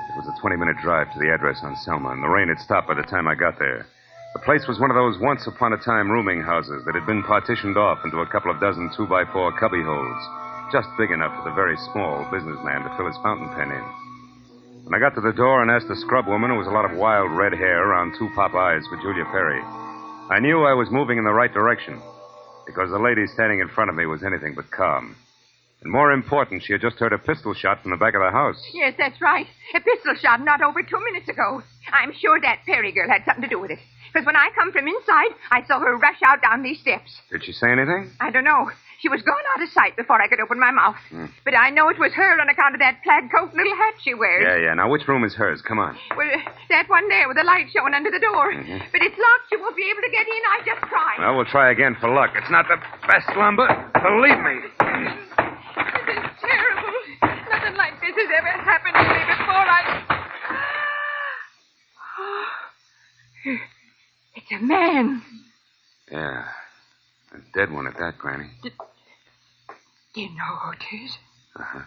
It 0.09 0.15
was 0.15 0.27
a 0.27 0.39
20 0.39 0.55
minute 0.55 0.77
drive 0.81 1.11
to 1.13 1.19
the 1.19 1.33
address 1.33 1.59
on 1.63 1.75
Selma, 1.77 2.11
and 2.11 2.23
the 2.23 2.27
rain 2.29 2.47
had 2.47 2.59
stopped 2.59 2.87
by 2.87 2.93
the 2.93 3.03
time 3.03 3.27
I 3.27 3.35
got 3.35 3.59
there. 3.59 3.85
The 4.33 4.39
place 4.45 4.67
was 4.67 4.79
one 4.79 4.91
of 4.91 4.95
those 4.95 5.19
once 5.19 5.47
upon 5.47 5.73
a 5.73 5.77
time 5.77 6.11
rooming 6.11 6.41
houses 6.41 6.85
that 6.85 6.93
had 6.93 7.07
been 7.07 7.23
partitioned 7.23 7.77
off 7.77 8.05
into 8.05 8.19
a 8.19 8.27
couple 8.27 8.51
of 8.51 8.59
dozen 8.59 8.91
two 8.95 9.07
by 9.07 9.25
four 9.33 9.51
cubby 9.57 9.81
holes, 9.81 10.23
just 10.71 10.87
big 10.97 11.11
enough 11.11 11.35
for 11.37 11.49
the 11.49 11.55
very 11.55 11.77
small 11.91 12.25
businessman 12.31 12.83
to 12.83 12.93
fill 12.97 13.07
his 13.07 13.17
fountain 13.23 13.49
pen 13.55 13.71
in. 13.71 13.85
When 14.85 14.93
I 14.93 14.99
got 14.99 15.13
to 15.15 15.21
the 15.21 15.33
door 15.33 15.61
and 15.61 15.69
asked 15.69 15.87
the 15.87 15.95
scrub 15.95 16.27
woman, 16.27 16.49
who 16.49 16.57
was 16.57 16.67
a 16.67 16.73
lot 16.73 16.89
of 16.89 16.97
wild 16.97 17.31
red 17.31 17.53
hair 17.53 17.85
around 17.85 18.15
two 18.17 18.29
pop 18.33 18.55
eyes 18.55 18.85
for 18.89 18.97
Julia 19.01 19.25
Perry, 19.25 19.61
I 20.29 20.39
knew 20.39 20.63
I 20.65 20.73
was 20.73 20.89
moving 20.89 21.17
in 21.17 21.23
the 21.25 21.33
right 21.33 21.53
direction 21.53 22.01
because 22.65 22.89
the 22.89 22.99
lady 22.99 23.25
standing 23.27 23.59
in 23.59 23.69
front 23.69 23.89
of 23.89 23.95
me 23.95 24.05
was 24.05 24.23
anything 24.23 24.53
but 24.55 24.69
calm. 24.71 25.15
And 25.81 25.91
more 25.91 26.11
important, 26.11 26.63
she 26.63 26.73
had 26.73 26.81
just 26.81 26.97
heard 26.97 27.13
a 27.13 27.17
pistol 27.17 27.53
shot 27.53 27.81
from 27.81 27.91
the 27.91 27.97
back 27.97 28.13
of 28.13 28.21
the 28.21 28.31
house. 28.31 28.61
Yes, 28.73 28.93
that's 28.97 29.21
right. 29.21 29.47
A 29.73 29.79
pistol 29.79 30.13
shot 30.15 30.43
not 30.43 30.61
over 30.61 30.83
two 30.83 30.99
minutes 31.11 31.29
ago. 31.29 31.63
I'm 31.91 32.11
sure 32.19 32.39
that 32.41 32.61
Perry 32.65 32.91
girl 32.91 33.07
had 33.07 33.23
something 33.25 33.43
to 33.43 33.47
do 33.49 33.59
with 33.59 33.71
it. 33.71 33.79
Because 34.11 34.25
when 34.25 34.35
I 34.35 34.49
come 34.55 34.71
from 34.71 34.87
inside, 34.87 35.31
I 35.51 35.65
saw 35.67 35.79
her 35.79 35.97
rush 35.97 36.19
out 36.25 36.41
down 36.41 36.63
these 36.63 36.79
steps. 36.81 37.09
Did 37.31 37.45
she 37.45 37.53
say 37.53 37.71
anything? 37.71 38.11
I 38.19 38.29
don't 38.31 38.43
know. 38.43 38.69
She 38.99 39.07
was 39.07 39.23
gone 39.23 39.45
out 39.55 39.63
of 39.63 39.69
sight 39.71 39.95
before 39.95 40.19
I 40.21 40.27
could 40.27 40.43
open 40.43 40.59
my 40.59 40.71
mouth. 40.71 40.99
Hmm. 41.07 41.31
But 41.47 41.55
I 41.55 41.71
know 41.71 41.87
it 41.87 41.95
was 41.97 42.11
her 42.19 42.35
on 42.35 42.49
account 42.51 42.75
of 42.75 42.83
that 42.83 42.99
plaid 43.03 43.31
coat 43.31 43.55
and 43.55 43.57
little 43.57 43.75
hat 43.79 43.95
she 44.03 44.13
wears. 44.13 44.43
Yeah, 44.43 44.59
yeah. 44.59 44.73
Now, 44.75 44.91
which 44.91 45.07
room 45.07 45.23
is 45.23 45.33
hers? 45.35 45.61
Come 45.63 45.79
on. 45.79 45.95
Well, 46.19 46.27
that 46.69 46.89
one 46.91 47.07
there 47.07 47.27
with 47.31 47.37
the 47.39 47.47
light 47.47 47.71
showing 47.71 47.95
under 47.95 48.11
the 48.11 48.19
door. 48.19 48.51
Mm-hmm. 48.51 48.91
But 48.91 48.99
it's 48.99 49.15
locked. 49.15 49.47
She 49.47 49.55
won't 49.55 49.77
be 49.79 49.87
able 49.87 50.03
to 50.03 50.11
get 50.11 50.27
in. 50.27 50.41
I 50.51 50.57
just 50.67 50.83
tried. 50.91 51.15
Well, 51.23 51.35
we'll 51.39 51.47
try 51.47 51.71
again 51.71 51.95
for 51.99 52.11
luck. 52.11 52.35
It's 52.35 52.51
not 52.51 52.67
the 52.67 52.75
best 53.07 53.31
lumber. 53.39 53.71
Believe 54.03 54.39
me. 54.43 54.67
This 54.67 56.19
is 56.19 56.35
terrible. 56.43 56.99
Nothing 57.23 57.79
like 57.79 57.95
this 58.03 58.15
has 58.19 58.31
ever 58.35 58.51
happened 58.67 58.99
to 58.99 59.05
me 59.07 59.23
before. 59.31 59.63
I. 59.63 59.81
It's 64.35 64.51
a 64.51 64.59
man. 64.63 65.21
Yeah. 66.11 66.43
A 67.33 67.37
dead 67.57 67.71
one 67.71 67.87
at 67.87 67.97
that, 67.99 68.17
Granny. 68.17 68.49
You 70.15 70.29
know 70.29 70.55
who 70.61 70.71
it 70.71 71.03
is? 71.03 71.17
Uh-huh. 71.55 71.81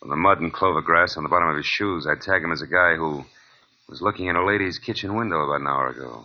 From 0.00 0.10
the 0.10 0.16
mud 0.16 0.40
and 0.40 0.52
clover 0.52 0.80
grass 0.80 1.16
on 1.16 1.22
the 1.22 1.28
bottom 1.28 1.48
of 1.48 1.56
his 1.56 1.66
shoes, 1.66 2.06
I'd 2.06 2.20
tag 2.20 2.42
him 2.42 2.52
as 2.52 2.62
a 2.62 2.66
guy 2.66 2.96
who 2.96 3.24
was 3.88 4.02
looking 4.02 4.26
in 4.26 4.36
a 4.36 4.44
lady's 4.44 4.78
kitchen 4.78 5.14
window 5.16 5.44
about 5.44 5.60
an 5.60 5.66
hour 5.66 5.88
ago. 5.88 6.24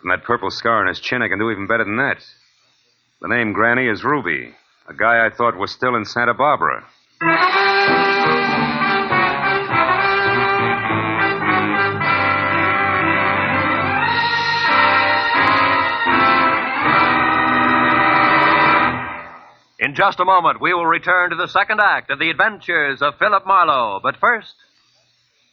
From 0.00 0.08
that 0.08 0.24
purple 0.24 0.50
scar 0.50 0.80
on 0.80 0.88
his 0.88 0.98
chin, 0.98 1.20
I 1.20 1.28
can 1.28 1.38
do 1.38 1.50
even 1.50 1.66
better 1.66 1.84
than 1.84 1.98
that. 1.98 2.24
The 3.20 3.28
name 3.28 3.52
Granny 3.52 3.86
is 3.86 4.02
Ruby, 4.02 4.54
a 4.88 4.94
guy 4.94 5.26
I 5.26 5.28
thought 5.28 5.58
was 5.58 5.70
still 5.72 5.94
in 5.94 6.06
Santa 6.06 6.32
Barbara. 6.32 6.86
In 19.78 19.94
just 19.94 20.18
a 20.20 20.24
moment, 20.24 20.62
we 20.62 20.72
will 20.72 20.86
return 20.86 21.28
to 21.28 21.36
the 21.36 21.46
second 21.48 21.80
act 21.80 22.10
of 22.10 22.18
the 22.18 22.30
adventures 22.30 23.02
of 23.02 23.18
Philip 23.18 23.46
Marlowe. 23.46 24.00
But 24.02 24.16
first, 24.16 24.54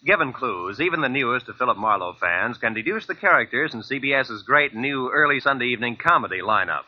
given 0.06 0.34
clues, 0.34 0.80
even 0.80 1.02
the 1.02 1.10
newest 1.10 1.50
of 1.50 1.58
Philip 1.58 1.78
Marlowe 1.78 2.14
fans 2.14 2.58
can 2.58 2.74
deduce 2.74 3.06
the 3.06 3.16
characters 3.16 3.74
in 3.74 3.82
CBS's 3.82 4.44
great 4.44 4.76
new 4.76 5.10
early 5.12 5.40
Sunday 5.40 5.68
evening 5.68 5.96
comedy 5.96 6.40
lineup. 6.40 6.84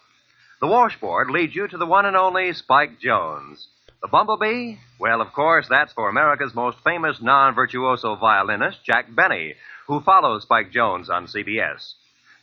The 0.61 0.67
washboard 0.67 1.31
leads 1.31 1.55
you 1.55 1.67
to 1.67 1.77
the 1.77 1.85
one 1.85 2.05
and 2.05 2.17
only 2.17 2.53
Spike 2.53 2.99
Jones. 2.99 3.67
The 4.01 4.07
Bumblebee? 4.07 4.75
Well, 4.99 5.21
of 5.21 5.33
course, 5.33 5.67
that's 5.67 5.93
for 5.93 6.09
America's 6.09 6.53
most 6.53 6.77
famous 6.83 7.21
non 7.21 7.55
virtuoso 7.55 8.15
violinist, 8.15 8.83
Jack 8.85 9.13
Benny, 9.13 9.55
who 9.87 10.01
follows 10.01 10.43
Spike 10.43 10.71
Jones 10.71 11.09
on 11.09 11.27
CBS. 11.27 11.93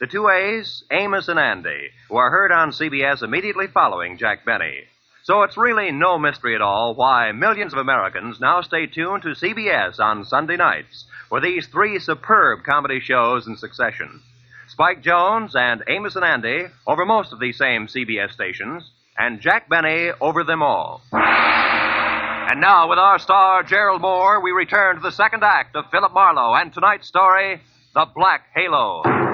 The 0.00 0.06
two 0.06 0.28
A's, 0.28 0.84
Amos 0.90 1.28
and 1.28 1.38
Andy, 1.38 1.90
who 2.08 2.16
are 2.16 2.30
heard 2.30 2.52
on 2.52 2.72
CBS 2.72 3.22
immediately 3.22 3.66
following 3.68 4.18
Jack 4.18 4.44
Benny. 4.44 4.84
So 5.26 5.42
it's 5.42 5.56
really 5.56 5.90
no 5.90 6.20
mystery 6.20 6.54
at 6.54 6.60
all 6.60 6.94
why 6.94 7.32
millions 7.32 7.72
of 7.72 7.80
Americans 7.80 8.38
now 8.38 8.60
stay 8.60 8.86
tuned 8.86 9.22
to 9.22 9.30
CBS 9.30 9.98
on 9.98 10.24
Sunday 10.24 10.56
nights 10.56 11.04
for 11.28 11.40
these 11.40 11.66
three 11.66 11.98
superb 11.98 12.62
comedy 12.62 13.00
shows 13.00 13.48
in 13.48 13.56
succession. 13.56 14.22
Spike 14.68 15.02
Jones 15.02 15.56
and 15.56 15.82
Amos 15.88 16.14
and 16.14 16.24
Andy 16.24 16.66
over 16.86 17.04
most 17.04 17.32
of 17.32 17.40
these 17.40 17.58
same 17.58 17.88
CBS 17.88 18.30
stations, 18.30 18.88
and 19.18 19.40
Jack 19.40 19.68
Benny 19.68 20.12
over 20.20 20.44
them 20.44 20.62
all. 20.62 21.02
And 21.10 22.60
now, 22.60 22.88
with 22.88 23.00
our 23.00 23.18
star, 23.18 23.64
Gerald 23.64 24.02
Mohr, 24.02 24.40
we 24.40 24.52
return 24.52 24.94
to 24.94 25.02
the 25.02 25.10
second 25.10 25.42
act 25.42 25.74
of 25.74 25.90
Philip 25.90 26.14
Marlowe 26.14 26.54
and 26.54 26.72
tonight's 26.72 27.08
story, 27.08 27.60
The 27.94 28.06
Black 28.14 28.42
Halo. 28.54 29.25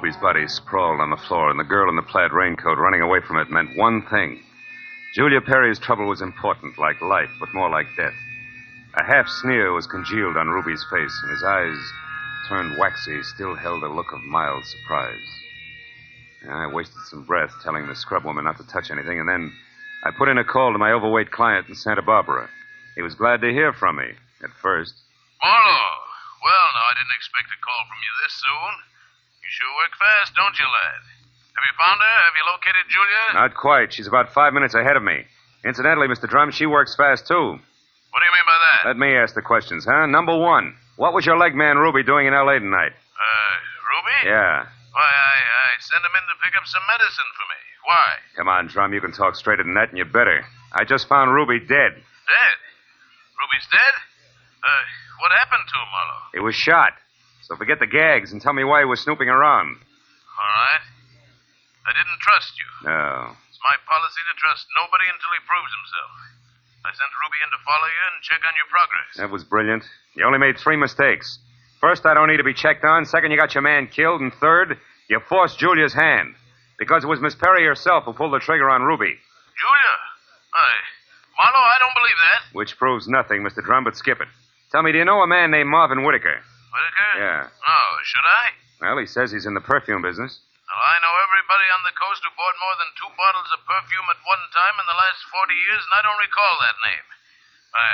Ruby's 0.00 0.16
body 0.16 0.48
sprawled 0.48 0.98
on 0.98 1.10
the 1.10 1.20
floor, 1.28 1.50
and 1.50 1.60
the 1.60 1.68
girl 1.68 1.90
in 1.90 1.96
the 1.96 2.08
plaid 2.08 2.32
raincoat 2.32 2.78
running 2.78 3.02
away 3.02 3.20
from 3.20 3.36
it 3.36 3.50
meant 3.50 3.76
one 3.76 4.00
thing. 4.08 4.40
Julia 5.14 5.42
Perry's 5.42 5.78
trouble 5.78 6.08
was 6.08 6.22
important, 6.22 6.78
like 6.78 7.02
life, 7.02 7.28
but 7.38 7.52
more 7.52 7.68
like 7.68 7.84
death. 7.98 8.16
A 8.96 9.04
half 9.04 9.28
sneer 9.28 9.74
was 9.74 9.86
congealed 9.86 10.38
on 10.38 10.48
Ruby's 10.48 10.82
face, 10.90 11.12
and 11.20 11.30
his 11.30 11.44
eyes, 11.44 11.76
turned 12.48 12.78
waxy, 12.78 13.22
still 13.24 13.54
held 13.54 13.82
a 13.84 13.92
look 13.92 14.10
of 14.14 14.24
mild 14.24 14.64
surprise. 14.64 15.28
I 16.48 16.72
wasted 16.72 17.02
some 17.10 17.26
breath 17.26 17.52
telling 17.62 17.86
the 17.86 17.94
scrub 17.94 18.24
woman 18.24 18.44
not 18.44 18.56
to 18.56 18.66
touch 18.72 18.90
anything, 18.90 19.20
and 19.20 19.28
then 19.28 19.52
I 20.06 20.16
put 20.16 20.32
in 20.32 20.38
a 20.38 20.44
call 20.44 20.72
to 20.72 20.78
my 20.78 20.92
overweight 20.92 21.30
client 21.30 21.68
in 21.68 21.74
Santa 21.74 22.00
Barbara. 22.00 22.48
He 22.96 23.02
was 23.02 23.14
glad 23.14 23.42
to 23.42 23.52
hear 23.52 23.74
from 23.74 23.96
me, 23.96 24.16
at 24.42 24.50
first. 24.62 24.94
Marlowe. 25.44 25.92
Well, 26.40 26.68
now, 26.72 26.88
I 26.88 26.96
didn't 26.96 27.20
expect 27.20 27.52
a 27.52 27.60
call 27.60 27.84
from 27.84 28.00
you 28.00 28.12
this 28.24 28.40
soon. 28.40 28.89
You 29.50 29.58
sure 29.66 29.74
work 29.82 29.94
fast, 29.98 30.30
don't 30.38 30.54
you, 30.62 30.68
lad? 30.70 31.02
Have 31.58 31.66
you 31.66 31.74
found 31.74 31.98
her? 31.98 32.16
Have 32.22 32.36
you 32.38 32.46
located 32.54 32.86
Julia? 32.86 33.22
Not 33.34 33.50
quite. 33.58 33.90
She's 33.90 34.06
about 34.06 34.30
five 34.30 34.54
minutes 34.54 34.78
ahead 34.78 34.94
of 34.94 35.02
me. 35.02 35.26
Incidentally, 35.66 36.06
Mr. 36.06 36.30
Drum, 36.30 36.54
she 36.54 36.70
works 36.70 36.94
fast, 36.94 37.26
too. 37.26 37.58
What 37.58 38.18
do 38.22 38.26
you 38.30 38.34
mean 38.38 38.46
by 38.46 38.58
that? 38.62 38.80
Let 38.94 38.98
me 39.02 39.10
ask 39.18 39.34
the 39.34 39.42
questions, 39.42 39.82
huh? 39.82 40.06
Number 40.06 40.38
one, 40.38 40.78
what 41.02 41.10
was 41.18 41.26
your 41.26 41.34
leg 41.34 41.58
man 41.58 41.82
Ruby 41.82 42.06
doing 42.06 42.30
in 42.30 42.32
L.A. 42.32 42.62
tonight? 42.62 42.94
Uh, 42.94 43.54
Ruby? 43.90 44.18
Yeah. 44.30 44.70
Why, 44.70 45.10
I, 45.10 45.34
I 45.42 45.66
sent 45.82 46.06
him 46.06 46.14
in 46.14 46.24
to 46.30 46.36
pick 46.46 46.54
up 46.54 46.66
some 46.70 46.86
medicine 46.86 47.30
for 47.34 47.46
me. 47.50 47.60
Why? 47.90 48.06
Come 48.38 48.46
on, 48.46 48.70
Drum, 48.70 48.94
you 48.94 49.02
can 49.02 49.10
talk 49.10 49.34
straighter 49.34 49.66
than 49.66 49.74
that, 49.74 49.90
and 49.90 49.98
you 49.98 50.06
better. 50.06 50.46
I 50.78 50.86
just 50.86 51.10
found 51.10 51.34
Ruby 51.34 51.58
dead. 51.58 51.98
Dead? 51.98 52.56
Ruby's 53.34 53.66
dead? 53.66 53.94
Uh, 54.62 54.82
what 55.26 55.34
happened 55.34 55.66
to 55.66 55.74
him, 55.74 55.90
Marlowe? 55.90 56.38
He 56.38 56.38
was 56.38 56.54
shot. 56.54 56.94
So 57.50 57.58
forget 57.58 57.82
the 57.82 57.90
gags 57.90 58.30
and 58.30 58.38
tell 58.38 58.54
me 58.54 58.62
why 58.62 58.78
he 58.78 58.86
was 58.86 59.02
snooping 59.02 59.26
around. 59.26 59.74
All 59.74 60.52
right. 60.54 60.86
I 61.82 61.90
didn't 61.90 62.22
trust 62.22 62.54
you. 62.54 62.68
No. 62.86 63.34
It's 63.50 63.58
my 63.66 63.74
policy 63.90 64.22
to 64.22 64.34
trust 64.38 64.70
nobody 64.78 65.10
until 65.10 65.34
he 65.34 65.42
proves 65.50 65.72
himself. 65.74 66.10
I 66.86 66.94
sent 66.94 67.10
Ruby 67.10 67.42
in 67.42 67.50
to 67.50 67.58
follow 67.66 67.90
you 67.90 68.02
and 68.14 68.22
check 68.22 68.38
on 68.46 68.54
your 68.54 68.70
progress. 68.70 69.10
That 69.18 69.34
was 69.34 69.42
brilliant. 69.42 69.82
You 70.14 70.30
only 70.30 70.38
made 70.38 70.62
three 70.62 70.78
mistakes. 70.78 71.42
First, 71.82 72.06
I 72.06 72.14
don't 72.14 72.30
need 72.30 72.38
to 72.38 72.46
be 72.46 72.54
checked 72.54 72.86
on. 72.86 73.02
Second, 73.02 73.34
you 73.34 73.36
got 73.36 73.58
your 73.58 73.66
man 73.66 73.90
killed. 73.90 74.22
And 74.22 74.30
third, 74.38 74.78
you 75.10 75.18
forced 75.26 75.58
Julia's 75.58 75.92
hand. 75.92 76.38
Because 76.78 77.02
it 77.02 77.10
was 77.10 77.18
Miss 77.18 77.34
Perry 77.34 77.66
herself 77.66 78.06
who 78.06 78.14
pulled 78.14 78.32
the 78.32 78.38
trigger 78.38 78.70
on 78.70 78.86
Ruby. 78.86 79.10
Julia? 79.10 79.92
I. 80.54 80.70
Marlowe, 81.34 81.66
I 81.66 81.78
don't 81.82 81.98
believe 81.98 82.20
that. 82.30 82.40
Which 82.54 82.78
proves 82.78 83.08
nothing, 83.10 83.42
Mr. 83.42 83.58
Drum, 83.58 83.82
but 83.82 83.96
skip 83.98 84.20
it. 84.22 84.28
Tell 84.70 84.86
me, 84.86 84.92
do 84.94 84.98
you 84.98 85.04
know 85.04 85.18
a 85.20 85.26
man 85.26 85.50
named 85.50 85.68
Marvin 85.68 86.06
Whitaker? 86.06 86.38
Whitaker? 86.70 87.10
Yeah. 87.18 87.42
No, 87.50 87.80
should 88.06 88.26
I? 88.26 88.44
Well, 88.80 88.98
he 89.02 89.06
says 89.10 89.30
he's 89.30 89.44
in 89.46 89.54
the 89.54 89.62
perfume 89.64 90.00
business. 90.00 90.40
Well, 90.70 90.86
I 90.86 90.96
know 91.02 91.14
everybody 91.26 91.66
on 91.74 91.82
the 91.82 91.94
coast 91.98 92.22
who 92.22 92.30
bought 92.38 92.56
more 92.62 92.76
than 92.78 92.90
two 92.94 93.10
bottles 93.18 93.50
of 93.50 93.60
perfume 93.66 94.06
at 94.08 94.20
one 94.22 94.44
time 94.54 94.76
in 94.78 94.86
the 94.86 94.94
last 94.98 95.20
40 95.34 95.50
years, 95.50 95.82
and 95.82 95.94
I 95.98 96.00
don't 96.06 96.22
recall 96.22 96.54
that 96.62 96.76
name. 96.86 97.06
I, 97.74 97.86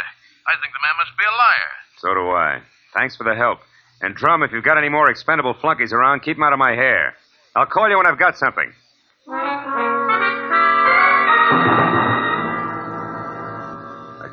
I 0.53 0.55
think 0.61 0.77
the 0.77 0.85
man 0.85 0.97
must 1.01 1.17
be 1.17 1.25
a 1.25 1.33
liar. 1.33 1.73
So 2.05 2.09
do 2.13 2.25
I. 2.37 2.61
Thanks 2.93 3.17
for 3.17 3.25
the 3.25 3.35
help. 3.35 3.65
And, 4.05 4.13
Drum, 4.15 4.45
if 4.45 4.53
you've 4.53 4.65
got 4.65 4.77
any 4.77 4.93
more 4.93 5.09
expendable 5.11 5.57
flunkies 5.57 5.93
around, 5.97 6.21
keep 6.21 6.37
'em 6.37 6.45
out 6.45 6.53
of 6.53 6.61
my 6.61 6.77
hair. 6.77 7.17
I'll 7.57 7.65
call 7.67 7.89
you 7.89 7.97
when 7.97 8.07
I've 8.07 8.21
got 8.21 8.37
something. 8.37 8.69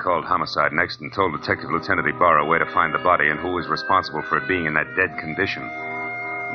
Called 0.03 0.25
homicide 0.25 0.73
next 0.73 0.99
and 0.99 1.11
told 1.11 1.31
Detective 1.31 1.71
Lieutenant 1.71 2.07
Ibarra 2.07 2.45
where 2.45 2.59
to 2.59 2.73
find 2.73 2.93
the 2.93 2.99
body 2.99 3.29
and 3.29 3.39
who 3.39 3.55
was 3.55 3.67
responsible 3.67 4.21
for 4.27 4.37
it 4.37 4.47
being 4.47 4.65
in 4.65 4.73
that 4.75 4.95
dead 4.99 5.17
condition. 5.17 5.63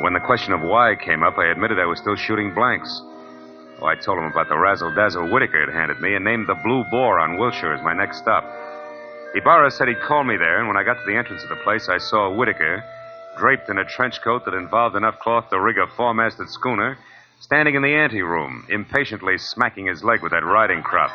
When 0.04 0.12
the 0.12 0.20
question 0.20 0.52
of 0.52 0.60
why 0.60 0.94
came 0.94 1.24
up, 1.24 1.38
I 1.38 1.50
admitted 1.50 1.80
I 1.80 1.86
was 1.86 1.98
still 1.98 2.14
shooting 2.14 2.54
blanks. 2.54 2.92
Oh, 3.80 3.86
I 3.86 3.96
told 3.96 4.18
him 4.18 4.30
about 4.30 4.48
the 4.48 4.58
razzle 4.58 4.94
dazzle 4.94 5.32
Whitaker 5.32 5.64
had 5.64 5.74
handed 5.74 6.00
me 6.00 6.14
and 6.14 6.24
named 6.24 6.46
the 6.46 6.60
Blue 6.62 6.84
Boar 6.90 7.18
on 7.18 7.38
Wilshire 7.38 7.72
as 7.72 7.82
my 7.82 7.94
next 7.94 8.18
stop. 8.18 8.44
Ibarra 9.34 9.70
said 9.70 9.88
he'd 9.88 10.00
call 10.06 10.24
me 10.24 10.36
there, 10.36 10.58
and 10.58 10.68
when 10.68 10.76
I 10.76 10.84
got 10.84 11.00
to 11.00 11.06
the 11.06 11.16
entrance 11.16 11.42
of 11.42 11.48
the 11.48 11.62
place, 11.64 11.88
I 11.88 11.98
saw 11.98 12.30
Whitaker, 12.30 12.84
draped 13.38 13.70
in 13.70 13.78
a 13.78 13.84
trench 13.84 14.20
coat 14.22 14.44
that 14.44 14.54
involved 14.54 14.96
enough 14.96 15.18
cloth 15.20 15.48
to 15.50 15.60
rig 15.60 15.78
a 15.78 15.86
four 15.96 16.12
masted 16.12 16.50
schooner, 16.50 16.98
standing 17.40 17.76
in 17.76 17.82
the 17.82 17.94
anteroom, 17.94 18.66
impatiently 18.68 19.38
smacking 19.38 19.86
his 19.86 20.04
leg 20.04 20.22
with 20.22 20.32
that 20.32 20.44
riding 20.44 20.82
crop. 20.82 21.10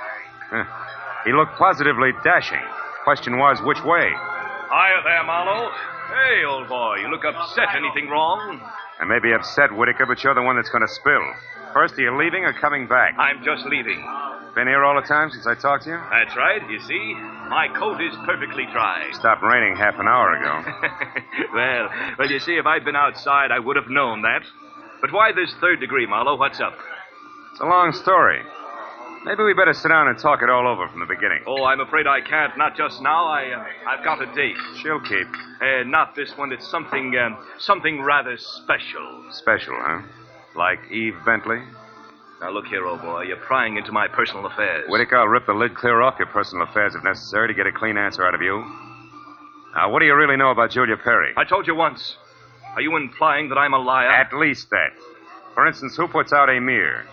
He 1.26 1.32
looked 1.32 1.56
positively 1.58 2.12
dashing. 2.24 2.62
Question 3.04 3.38
was, 3.38 3.62
which 3.64 3.84
way? 3.84 4.10
Hiya 4.10 5.00
there, 5.04 5.24
Marlowe. 5.24 5.72
Hey, 6.12 6.44
old 6.46 6.68
boy, 6.68 6.98
you 7.02 7.08
look 7.10 7.24
upset. 7.26 7.76
Anything 7.76 8.10
wrong? 8.10 8.60
I 9.00 9.06
may 9.06 9.20
be 9.20 9.32
upset, 9.34 9.72
Whitaker, 9.72 10.06
but 10.06 10.24
you're 10.24 10.36
the 10.36 10.42
one 10.42 10.56
that's 10.56 10.70
going 10.70 10.86
to 10.86 10.94
spill. 10.94 11.24
First, 11.74 11.98
are 11.98 12.02
you 12.02 12.18
leaving 12.18 12.44
or 12.46 12.54
coming 12.54 12.88
back? 12.88 13.16
I'm 13.18 13.44
just 13.44 13.66
leaving. 13.66 14.04
Been 14.54 14.68
here 14.68 14.84
all 14.84 14.94
the 14.96 15.08
time 15.08 15.32
since 15.32 15.48
I 15.48 15.56
talked 15.56 15.86
to 15.86 15.90
you? 15.90 16.00
That's 16.12 16.36
right, 16.38 16.62
you 16.70 16.80
see. 16.82 17.16
My 17.50 17.68
coat 17.74 18.00
is 18.00 18.14
perfectly 18.26 18.66
dry. 18.72 19.10
Stopped 19.14 19.42
raining 19.42 19.76
half 19.76 19.98
an 19.98 20.08
hour 20.08 20.38
ago. 20.38 20.54
well, 21.54 21.90
well, 22.20 22.30
you 22.30 22.40
see, 22.40 22.58
if 22.58 22.66
I'd 22.68 22.86
been 22.86 22.96
outside, 22.96 23.50
I 23.52 23.58
would 23.58 23.76
have 23.76 23.90
known 23.90 24.22
that. 24.22 24.44
But 25.02 25.12
why 25.12 25.32
this 25.34 25.54
third 25.60 25.80
degree, 25.80 26.06
Marlowe? 26.06 26.36
What's 26.38 26.60
up? 26.62 26.78
It's 27.52 27.62
a 27.62 27.66
long 27.66 27.92
story. 27.94 28.42
Maybe 29.26 29.42
we 29.44 29.54
better 29.54 29.74
sit 29.74 29.88
down 29.88 30.10
and 30.10 30.20
talk 30.20 30.42
it 30.44 30.50
all 30.50 30.68
over 30.68 30.88
from 30.90 31.00
the 31.00 31.06
beginning. 31.06 31.44
Oh, 31.48 31.64
I'm 31.64 31.80
afraid 31.80 32.08
I 32.08 32.20
can't. 32.20 32.58
Not 32.58 32.76
just 32.76 33.02
now. 33.02 33.26
I, 33.26 33.52
uh, 33.52 33.66
I've 33.88 34.04
got 34.04 34.22
a 34.22 34.26
date. 34.36 34.58
She'll 34.82 35.00
keep. 35.00 35.28
Uh, 35.62 35.84
not 35.86 36.14
this 36.14 36.36
one. 36.36 36.52
It's 36.52 36.68
something, 36.70 37.16
um, 37.16 37.38
something 37.58 38.02
rather 38.02 38.36
special. 38.38 39.24
Special, 39.32 39.76
huh? 39.78 40.02
Like 40.58 40.80
Eve 40.92 41.16
Bentley? 41.26 41.60
Now, 42.42 42.52
look 42.52 42.66
here, 42.66 42.86
old 42.86 43.02
boy. 43.02 43.22
You're 43.24 43.38
prying 43.38 43.78
into 43.78 43.94
my 43.94 44.10
personal 44.10 44.46
affairs. 44.46 44.84
Whitaker, 44.90 45.16
I'll 45.16 45.28
rip 45.28 45.46
the 45.46 45.54
lid 45.54 45.74
clear 45.74 46.02
off 46.02 46.16
your 46.20 46.28
personal 46.28 46.68
affairs 46.68 46.94
if 46.94 47.02
necessary 47.02 47.48
to 47.48 47.54
get 47.54 47.66
a 47.66 47.72
clean 47.72 47.96
answer 47.96 48.26
out 48.26 48.36
of 48.36 48.42
you. 48.42 48.60
Now, 49.74 49.90
what 49.90 50.00
do 50.00 50.06
you 50.06 50.16
really 50.16 50.36
know 50.36 50.52
about 50.52 50.72
Julia 50.72 50.98
Perry? 50.98 51.32
I 51.38 51.46
told 51.46 51.66
you 51.66 51.76
once. 51.76 52.18
Are 52.76 52.82
you 52.82 52.98
implying 52.98 53.48
that 53.50 53.58
I'm 53.58 53.74
a 53.74 53.80
liar? 53.80 54.10
At 54.10 54.34
least 54.34 54.70
that. 54.72 54.92
For 55.54 55.66
instance, 55.66 55.96
who 55.96 56.10
puts 56.10 56.34
out 56.34 56.50
Emir? 56.50 57.06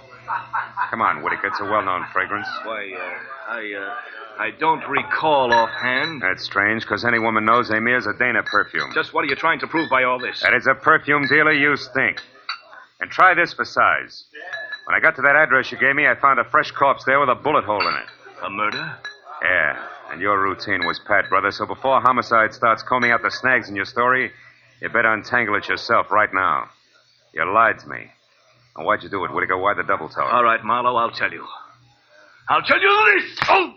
Come 0.90 1.02
on, 1.02 1.22
Whitaker. 1.22 1.48
It's 1.48 1.60
a 1.60 1.64
well-known 1.64 2.04
fragrance. 2.12 2.48
Why, 2.64 2.92
uh, 2.92 3.52
I, 3.52 3.72
uh, 3.74 3.94
I 4.42 4.50
don't 4.58 4.86
recall 4.88 5.52
offhand. 5.52 6.22
That's 6.22 6.44
strange, 6.44 6.82
because 6.82 7.04
any 7.04 7.18
woman 7.18 7.44
knows 7.44 7.70
Emir's 7.70 8.06
a 8.06 8.12
Dana 8.18 8.42
perfume. 8.42 8.90
Just 8.94 9.12
what 9.12 9.24
are 9.24 9.28
you 9.28 9.36
trying 9.36 9.60
to 9.60 9.66
prove 9.66 9.90
by 9.90 10.04
all 10.04 10.18
this? 10.18 10.40
That 10.42 10.54
is 10.54 10.66
a 10.66 10.74
perfume 10.74 11.26
dealer, 11.28 11.52
you 11.52 11.76
stink. 11.76 12.20
And 13.00 13.10
try 13.10 13.34
this 13.34 13.54
for 13.54 13.64
size. 13.64 14.24
When 14.86 14.94
I 14.96 15.00
got 15.00 15.16
to 15.16 15.22
that 15.22 15.36
address 15.36 15.70
you 15.70 15.78
gave 15.78 15.94
me, 15.94 16.06
I 16.06 16.14
found 16.20 16.38
a 16.38 16.44
fresh 16.44 16.70
corpse 16.72 17.04
there 17.04 17.20
with 17.20 17.28
a 17.28 17.34
bullet 17.34 17.64
hole 17.64 17.86
in 17.86 17.94
it. 17.94 18.06
A 18.42 18.50
murder? 18.50 18.96
Yeah, 19.42 19.86
and 20.10 20.20
your 20.20 20.42
routine 20.42 20.84
was 20.84 21.00
pat, 21.06 21.28
brother, 21.28 21.50
so 21.50 21.66
before 21.66 22.00
homicide 22.00 22.52
starts 22.52 22.82
combing 22.82 23.10
out 23.10 23.22
the 23.22 23.30
snags 23.30 23.68
in 23.68 23.76
your 23.76 23.84
story, 23.84 24.32
you 24.82 24.88
better 24.88 25.12
untangle 25.12 25.54
it 25.54 25.68
yourself 25.68 26.10
right 26.10 26.32
now. 26.32 26.68
You 27.32 27.50
lied 27.52 27.78
to 27.80 27.88
me. 27.88 28.10
Now, 28.76 28.84
why'd 28.84 29.02
you 29.02 29.08
do 29.08 29.24
it, 29.24 29.32
Whitaker? 29.32 29.58
Why 29.58 29.74
the 29.74 29.82
double 29.82 30.08
talk? 30.08 30.32
All 30.32 30.44
right, 30.44 30.62
Marlowe, 30.64 30.96
I'll 30.96 31.10
tell 31.10 31.30
you. 31.32 31.44
I'll 32.48 32.62
tell 32.62 32.80
you 32.80 33.20
this! 33.20 33.38
Oh! 33.48 33.74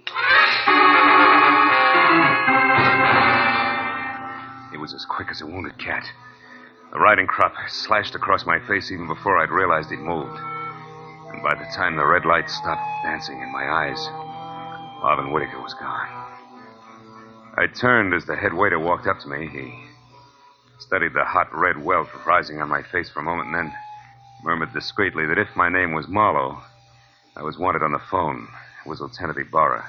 He 4.71 4.77
was 4.77 4.93
as 4.93 5.06
quick 5.06 5.27
as 5.29 5.41
a 5.41 5.45
wounded 5.45 5.77
cat. 5.77 6.03
The 6.91 6.99
riding 6.99 7.27
crop 7.27 7.53
slashed 7.67 8.15
across 8.15 8.45
my 8.45 8.60
face 8.67 8.91
even 8.91 9.08
before 9.08 9.38
I'd 9.38 9.49
realized 9.49 9.89
he'd 9.89 9.99
moved. 9.99 10.38
And 11.34 11.41
by 11.43 11.56
the 11.56 11.69
time 11.75 11.95
the 11.95 12.06
red 12.06 12.25
light 12.25 12.49
stopped 12.49 13.03
dancing 13.03 13.41
in 13.41 13.51
my 13.51 13.65
eyes, 13.65 13.99
Marvin 15.01 15.32
Whitaker 15.32 15.62
was 15.62 15.73
gone. 15.73 16.08
I 17.58 17.67
turned 17.67 18.13
as 18.13 18.25
the 18.25 18.36
head 18.36 18.53
waiter 18.53 18.79
walked 18.79 19.08
up 19.08 19.19
to 19.21 19.27
me. 19.27 19.47
He 19.47 19.73
Studied 20.79 21.13
the 21.13 21.23
hot 21.23 21.47
red 21.56 21.82
welt 21.84 22.10
rising 22.25 22.62
on 22.62 22.67
my 22.69 22.82
face 22.84 23.10
for 23.10 23.19
a 23.19 23.23
moment 23.23 23.47
and 23.49 23.56
then 23.56 23.73
murmured 24.43 24.75
discreetly 24.75 25.25
that 25.25 25.39
if 25.39 25.56
my 25.56 25.71
name 25.71 25.95
was 25.95 26.12
Marlowe, 26.12 26.60
I 27.36 27.41
was 27.41 27.56
wanted 27.58 27.82
on 27.82 27.95
the 27.95 28.03
phone. 28.12 28.51
It 28.84 28.88
was 28.91 28.99
Lieutenant 28.99 29.39
Ibarra. 29.39 29.88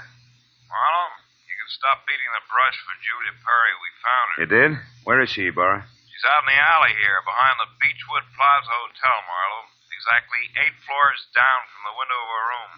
Marlowe, 0.70 1.14
you 1.50 1.54
can 1.58 1.70
stop 1.74 2.06
beating 2.06 2.30
the 2.30 2.46
brush 2.46 2.78
for 2.86 2.94
Julia 3.02 3.34
Perry. 3.42 3.74
We 3.82 3.90
found 3.98 4.26
her. 4.30 4.38
You 4.38 4.48
did? 4.48 4.70
Where 5.02 5.20
is 5.20 5.28
she, 5.34 5.50
Ibarra? 5.50 5.82
She's 6.06 6.24
out 6.30 6.46
in 6.46 6.54
the 6.54 6.60
alley 6.70 6.94
here, 6.94 7.18
behind 7.26 7.58
the 7.58 7.70
Beechwood 7.82 8.24
Plaza 8.38 8.70
Hotel, 8.70 9.18
Marlowe. 9.26 9.68
Exactly 9.90 10.42
eight 10.62 10.76
floors 10.86 11.26
down 11.34 11.60
from 11.74 11.82
the 11.90 11.96
window 11.98 12.18
of 12.18 12.30
her 12.30 12.46
room. 12.54 12.72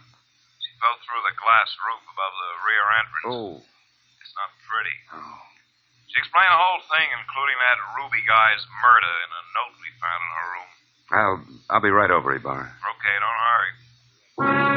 She 0.64 0.72
fell 0.80 0.96
through 1.04 1.24
the 1.28 1.36
glass 1.36 1.70
roof 1.84 2.02
above 2.08 2.34
the 2.34 2.52
rear 2.64 2.86
entrance. 2.96 3.34
Oh. 3.36 3.54
It's 4.24 4.34
not 4.34 4.50
pretty. 4.64 4.96
Oh. 5.12 5.44
She 6.08 6.16
explained 6.22 6.48
the 6.48 6.56
whole 6.56 6.80
thing, 6.88 7.08
including 7.12 7.58
that 7.60 7.78
Ruby 7.98 8.22
guy's 8.24 8.64
murder, 8.80 9.14
in 9.26 9.30
a 9.30 9.42
note 9.58 9.74
we 9.76 9.90
found 10.00 10.22
in 10.22 10.32
her 10.32 10.48
room. 10.56 10.70
I'll 11.10 11.44
I'll 11.70 11.80
be 11.80 11.88
right 11.90 12.10
over, 12.10 12.34
Ibarra. 12.34 12.64
Okay, 12.64 13.16
don't 13.20 13.38
hurry. 13.46 14.76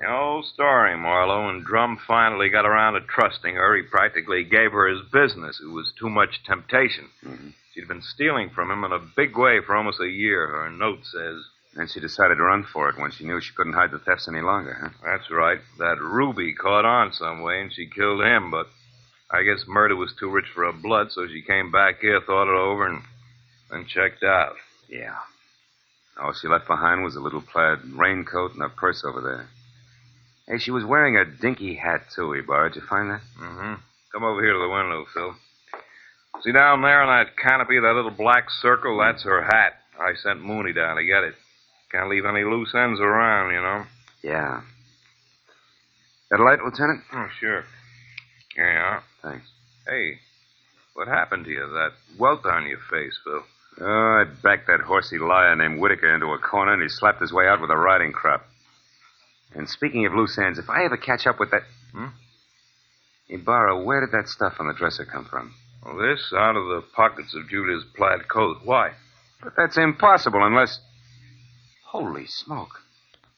The 0.00 0.08
old 0.08 0.44
story, 0.46 0.96
Marlowe. 0.96 1.46
When 1.46 1.62
Drum 1.64 1.98
finally 2.06 2.48
got 2.48 2.64
around 2.64 2.94
to 2.94 3.00
trusting 3.00 3.56
her, 3.56 3.76
he 3.76 3.82
practically 3.82 4.44
gave 4.44 4.72
her 4.72 4.88
his 4.88 5.02
business. 5.12 5.60
It 5.62 5.70
was 5.70 5.92
too 5.98 6.08
much 6.08 6.42
temptation. 6.46 7.08
Mm-hmm. 7.24 7.48
She'd 7.74 7.88
been 7.88 8.02
stealing 8.02 8.50
from 8.54 8.70
him 8.70 8.84
in 8.84 8.92
a 8.92 9.04
big 9.16 9.36
way 9.36 9.60
for 9.64 9.76
almost 9.76 10.00
a 10.00 10.08
year, 10.08 10.46
her 10.46 10.70
note 10.70 11.00
says. 11.04 11.44
And 11.76 11.88
she 11.88 12.00
decided 12.00 12.36
to 12.36 12.42
run 12.42 12.64
for 12.64 12.88
it 12.88 12.98
when 12.98 13.12
she 13.12 13.24
knew 13.24 13.40
she 13.40 13.54
couldn't 13.54 13.74
hide 13.74 13.92
the 13.92 14.00
thefts 14.00 14.28
any 14.28 14.40
longer, 14.40 14.76
huh? 14.80 14.88
That's 15.04 15.30
right. 15.30 15.60
That 15.78 16.00
Ruby 16.00 16.52
caught 16.52 16.84
on 16.84 17.12
some 17.12 17.42
way, 17.42 17.60
and 17.60 17.72
she 17.72 17.86
killed 17.86 18.22
him, 18.22 18.50
but 18.50 18.66
I 19.30 19.44
guess 19.44 19.64
murder 19.68 19.94
was 19.94 20.12
too 20.18 20.28
rich 20.28 20.46
for 20.52 20.64
her 20.64 20.72
blood, 20.72 21.12
so 21.12 21.28
she 21.28 21.42
came 21.42 21.70
back 21.70 22.00
here, 22.00 22.20
thought 22.20 22.52
it 22.52 22.58
over, 22.58 22.88
and 22.88 23.02
then 23.70 23.86
checked 23.86 24.24
out. 24.24 24.56
Yeah. 24.88 25.14
All 26.20 26.34
she 26.34 26.48
left 26.48 26.66
behind 26.66 27.04
was 27.04 27.14
a 27.14 27.20
little 27.20 27.40
plaid 27.40 27.78
raincoat 27.94 28.54
and 28.54 28.62
a 28.62 28.68
purse 28.68 29.04
over 29.04 29.20
there. 29.20 29.48
Hey, 30.48 30.58
she 30.58 30.72
was 30.72 30.84
wearing 30.84 31.16
a 31.16 31.24
dinky 31.24 31.76
hat, 31.76 32.10
too, 32.14 32.32
Ibarra. 32.32 32.70
Did 32.70 32.82
you 32.82 32.88
find 32.88 33.10
that? 33.10 33.20
Mm-hmm. 33.40 33.74
Come 34.12 34.24
over 34.24 34.42
here 34.42 34.52
to 34.52 34.58
the 34.58 34.68
window, 34.68 35.06
Phil. 35.14 35.34
See 36.42 36.52
down 36.52 36.82
there 36.82 37.02
on 37.02 37.24
that 37.24 37.36
canopy, 37.36 37.78
that 37.78 37.94
little 37.94 38.10
black 38.10 38.50
circle? 38.50 38.98
That's 38.98 39.22
her 39.22 39.42
hat. 39.42 39.74
I 40.00 40.14
sent 40.20 40.42
Mooney 40.42 40.72
down 40.72 40.96
to 40.96 41.04
get 41.04 41.22
it. 41.22 41.34
Can't 41.92 42.08
leave 42.08 42.24
any 42.24 42.44
loose 42.44 42.74
ends 42.74 43.00
around, 43.00 43.52
you 43.52 43.60
know. 43.60 43.84
Yeah. 44.22 44.60
Got 46.30 46.40
a 46.40 46.44
light, 46.44 46.62
Lieutenant? 46.64 47.02
Oh, 47.12 47.26
sure. 47.40 47.64
Here 48.54 48.72
you 48.72 48.78
are. 48.78 49.02
Thanks. 49.22 49.46
Hey, 49.86 50.18
what 50.94 51.08
happened 51.08 51.44
to 51.46 51.50
you? 51.50 51.66
That 51.66 51.92
welt 52.18 52.46
on 52.46 52.66
your 52.68 52.78
face, 52.90 53.18
Phil. 53.24 53.42
Oh, 53.80 53.84
I 53.86 54.24
backed 54.42 54.66
that 54.66 54.80
horsey 54.80 55.18
liar 55.18 55.56
named 55.56 55.80
Whitaker 55.80 56.14
into 56.14 56.26
a 56.26 56.38
corner, 56.38 56.74
and 56.74 56.82
he 56.82 56.88
slapped 56.88 57.20
his 57.20 57.32
way 57.32 57.46
out 57.46 57.60
with 57.60 57.70
a 57.70 57.76
riding 57.76 58.12
crop. 58.12 58.44
And 59.54 59.68
speaking 59.68 60.06
of 60.06 60.12
loose 60.14 60.38
ends, 60.38 60.58
if 60.58 60.70
I 60.70 60.84
ever 60.84 60.96
catch 60.96 61.26
up 61.26 61.40
with 61.40 61.50
that. 61.50 61.62
Hmm? 61.92 62.06
Ibarra, 63.28 63.82
where 63.82 64.00
did 64.00 64.12
that 64.12 64.28
stuff 64.28 64.54
on 64.60 64.68
the 64.68 64.74
dresser 64.74 65.04
come 65.04 65.24
from? 65.24 65.54
Well, 65.84 65.96
this 65.96 66.32
out 66.36 66.56
of 66.56 66.66
the 66.66 66.84
pockets 66.94 67.34
of 67.34 67.48
Julia's 67.48 67.84
plaid 67.96 68.28
coat. 68.28 68.58
Why? 68.64 68.92
But 69.42 69.54
that's 69.56 69.78
impossible 69.78 70.44
unless. 70.44 70.78
Holy 71.90 72.22
smoke. 72.26 72.70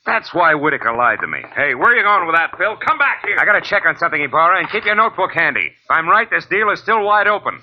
That's 0.05 0.35
why 0.35 0.53
Whitaker 0.53 0.93
lied 0.93 1.25
to 1.25 1.27
me. 1.27 1.41
Hey, 1.57 1.73
where 1.73 1.89
are 1.89 1.97
you 1.97 2.05
going 2.05 2.29
with 2.29 2.37
that, 2.37 2.53
Phil? 2.61 2.77
Come 2.85 3.01
back 3.01 3.25
here. 3.25 3.41
I 3.41 3.49
gotta 3.49 3.65
check 3.65 3.89
on 3.89 3.97
something, 3.97 4.21
Ibarra, 4.21 4.61
and 4.61 4.69
keep 4.69 4.85
your 4.85 4.95
notebook 4.95 5.33
handy. 5.33 5.73
If 5.73 5.89
I'm 5.89 6.05
right, 6.05 6.29
this 6.29 6.45
deal 6.53 6.69
is 6.69 6.77
still 6.85 7.01
wide 7.01 7.33
open. 7.33 7.57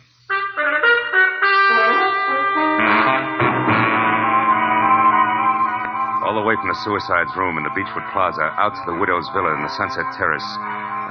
All 6.26 6.34
the 6.34 6.42
way 6.42 6.58
from 6.58 6.74
the 6.74 6.80
suicide's 6.82 7.38
room 7.38 7.62
in 7.62 7.70
the 7.70 7.74
Beechwood 7.78 8.10
Plaza 8.10 8.50
out 8.58 8.74
to 8.74 8.84
the 8.90 8.98
widow's 8.98 9.30
villa 9.30 9.54
in 9.54 9.62
the 9.62 9.70
Sunset 9.78 10.10
Terrace, 10.18 10.50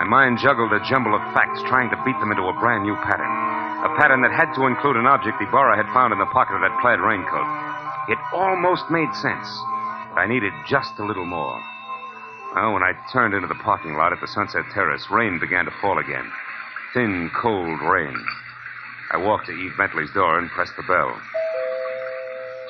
my 0.02 0.10
mind 0.10 0.42
juggled 0.42 0.74
a 0.74 0.82
jumble 0.90 1.14
of 1.14 1.22
facts, 1.30 1.62
trying 1.70 1.86
to 1.94 1.98
beat 2.02 2.18
them 2.18 2.34
into 2.34 2.50
a 2.50 2.58
brand 2.58 2.82
new 2.82 2.98
pattern. 3.06 3.30
A 3.86 3.94
pattern 3.94 4.26
that 4.26 4.34
had 4.34 4.50
to 4.58 4.66
include 4.66 4.98
an 4.98 5.06
object 5.06 5.38
Ibarra 5.38 5.78
had 5.78 5.86
found 5.94 6.10
in 6.10 6.18
the 6.18 6.26
pocket 6.34 6.58
of 6.58 6.66
that 6.66 6.74
plaid 6.82 6.98
raincoat. 6.98 7.67
It 8.08 8.18
almost 8.32 8.90
made 8.90 9.12
sense, 9.14 9.48
but 10.10 10.20
I 10.20 10.26
needed 10.26 10.52
just 10.66 10.98
a 10.98 11.04
little 11.04 11.26
more. 11.26 11.60
Well, 12.54 12.72
when 12.72 12.82
I 12.82 12.92
turned 13.12 13.34
into 13.34 13.46
the 13.48 13.60
parking 13.62 13.94
lot 13.94 14.12
at 14.12 14.20
the 14.20 14.26
Sunset 14.26 14.64
Terrace, 14.72 15.04
rain 15.10 15.38
began 15.38 15.66
to 15.66 15.70
fall 15.82 15.98
again. 15.98 16.24
Thin, 16.94 17.30
cold 17.36 17.82
rain. 17.82 18.16
I 19.12 19.18
walked 19.18 19.46
to 19.46 19.52
Eve 19.52 19.76
Bentley's 19.76 20.10
door 20.12 20.38
and 20.38 20.48
pressed 20.50 20.76
the 20.76 20.82
bell. 20.84 21.20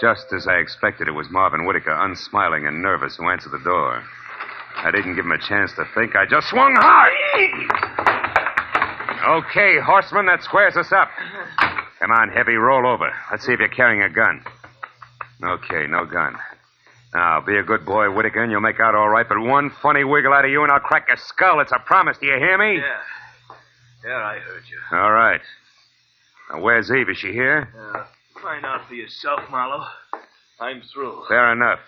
Just 0.00 0.32
as 0.32 0.46
I 0.48 0.58
expected, 0.58 1.06
it 1.06 1.12
was 1.12 1.30
Marvin 1.30 1.66
Whitaker, 1.66 1.94
unsmiling 1.94 2.66
and 2.66 2.82
nervous, 2.82 3.16
who 3.16 3.30
answered 3.30 3.52
the 3.52 3.62
door. 3.62 4.02
I 4.76 4.90
didn't 4.90 5.14
give 5.14 5.24
him 5.24 5.32
a 5.32 5.38
chance 5.38 5.72
to 5.74 5.84
think. 5.94 6.16
I 6.16 6.26
just 6.26 6.48
swung 6.48 6.74
hard. 6.76 7.12
Okay, 9.44 9.78
horseman, 9.80 10.26
that 10.26 10.42
squares 10.42 10.76
us 10.76 10.92
up. 10.92 11.10
Come 12.00 12.10
on, 12.10 12.28
Heavy, 12.28 12.54
roll 12.54 12.86
over. 12.86 13.10
Let's 13.30 13.46
see 13.46 13.52
if 13.52 13.58
you're 13.58 13.68
carrying 13.68 14.02
a 14.02 14.08
gun. 14.08 14.42
Okay, 15.42 15.86
no 15.86 16.04
gun. 16.04 16.36
Now, 17.14 17.40
be 17.40 17.56
a 17.56 17.62
good 17.62 17.86
boy, 17.86 18.10
Whitaker, 18.10 18.42
and 18.42 18.52
you'll 18.52 18.60
make 18.60 18.80
out 18.80 18.94
all 18.94 19.08
right, 19.08 19.26
but 19.26 19.38
one 19.40 19.70
funny 19.80 20.04
wiggle 20.04 20.32
out 20.32 20.44
of 20.44 20.50
you 20.50 20.62
and 20.62 20.70
I'll 20.70 20.80
crack 20.80 21.06
your 21.08 21.16
skull. 21.16 21.60
It's 21.60 21.72
a 21.72 21.78
promise. 21.78 22.18
Do 22.18 22.26
you 22.26 22.36
hear 22.36 22.58
me? 22.58 22.76
Yeah. 22.76 24.08
Yeah, 24.10 24.16
I 24.16 24.38
heard 24.38 24.62
you. 24.68 24.96
All 24.96 25.12
right. 25.12 25.40
Now, 26.52 26.60
where's 26.60 26.90
Eve? 26.90 27.08
Is 27.08 27.16
she 27.18 27.32
here? 27.32 27.68
Uh, 27.76 28.04
find 28.42 28.64
out 28.64 28.86
for 28.88 28.94
yourself, 28.94 29.40
Marlowe. 29.50 29.86
I'm 30.60 30.82
through. 30.92 31.24
Fair 31.28 31.52
enough. 31.52 31.80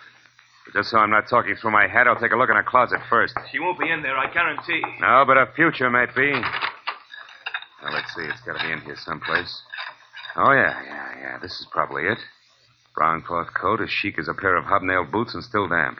But 0.65 0.73
just 0.79 0.89
so 0.89 0.97
I'm 0.97 1.09
not 1.09 1.27
talking 1.29 1.55
through 1.55 1.71
my 1.71 1.87
head, 1.87 2.07
I'll 2.07 2.19
take 2.19 2.31
a 2.31 2.35
look 2.35 2.49
in 2.49 2.55
her 2.55 2.63
closet 2.63 2.99
first. 3.09 3.33
She 3.51 3.59
won't 3.59 3.79
be 3.79 3.89
in 3.89 4.01
there, 4.01 4.17
I 4.17 4.31
guarantee. 4.31 4.81
No, 4.99 5.23
but 5.25 5.37
her 5.37 5.49
future 5.55 5.89
might 5.89 6.13
be. 6.15 6.31
Now, 6.31 7.91
let's 7.91 8.13
see. 8.15 8.23
It's 8.23 8.41
got 8.41 8.57
to 8.59 8.65
be 8.65 8.71
in 8.71 8.81
here 8.81 8.95
someplace. 8.97 9.61
Oh, 10.35 10.51
yeah, 10.51 10.81
yeah, 10.85 11.19
yeah. 11.21 11.37
This 11.39 11.51
is 11.59 11.67
probably 11.71 12.03
it. 12.03 12.19
Brown 12.95 13.21
cloth 13.21 13.53
coat, 13.53 13.81
as 13.81 13.89
chic 13.89 14.19
as 14.19 14.27
a 14.27 14.33
pair 14.33 14.55
of 14.55 14.65
hobnailed 14.65 15.11
boots, 15.11 15.33
and 15.33 15.43
still 15.43 15.67
damp. 15.67 15.99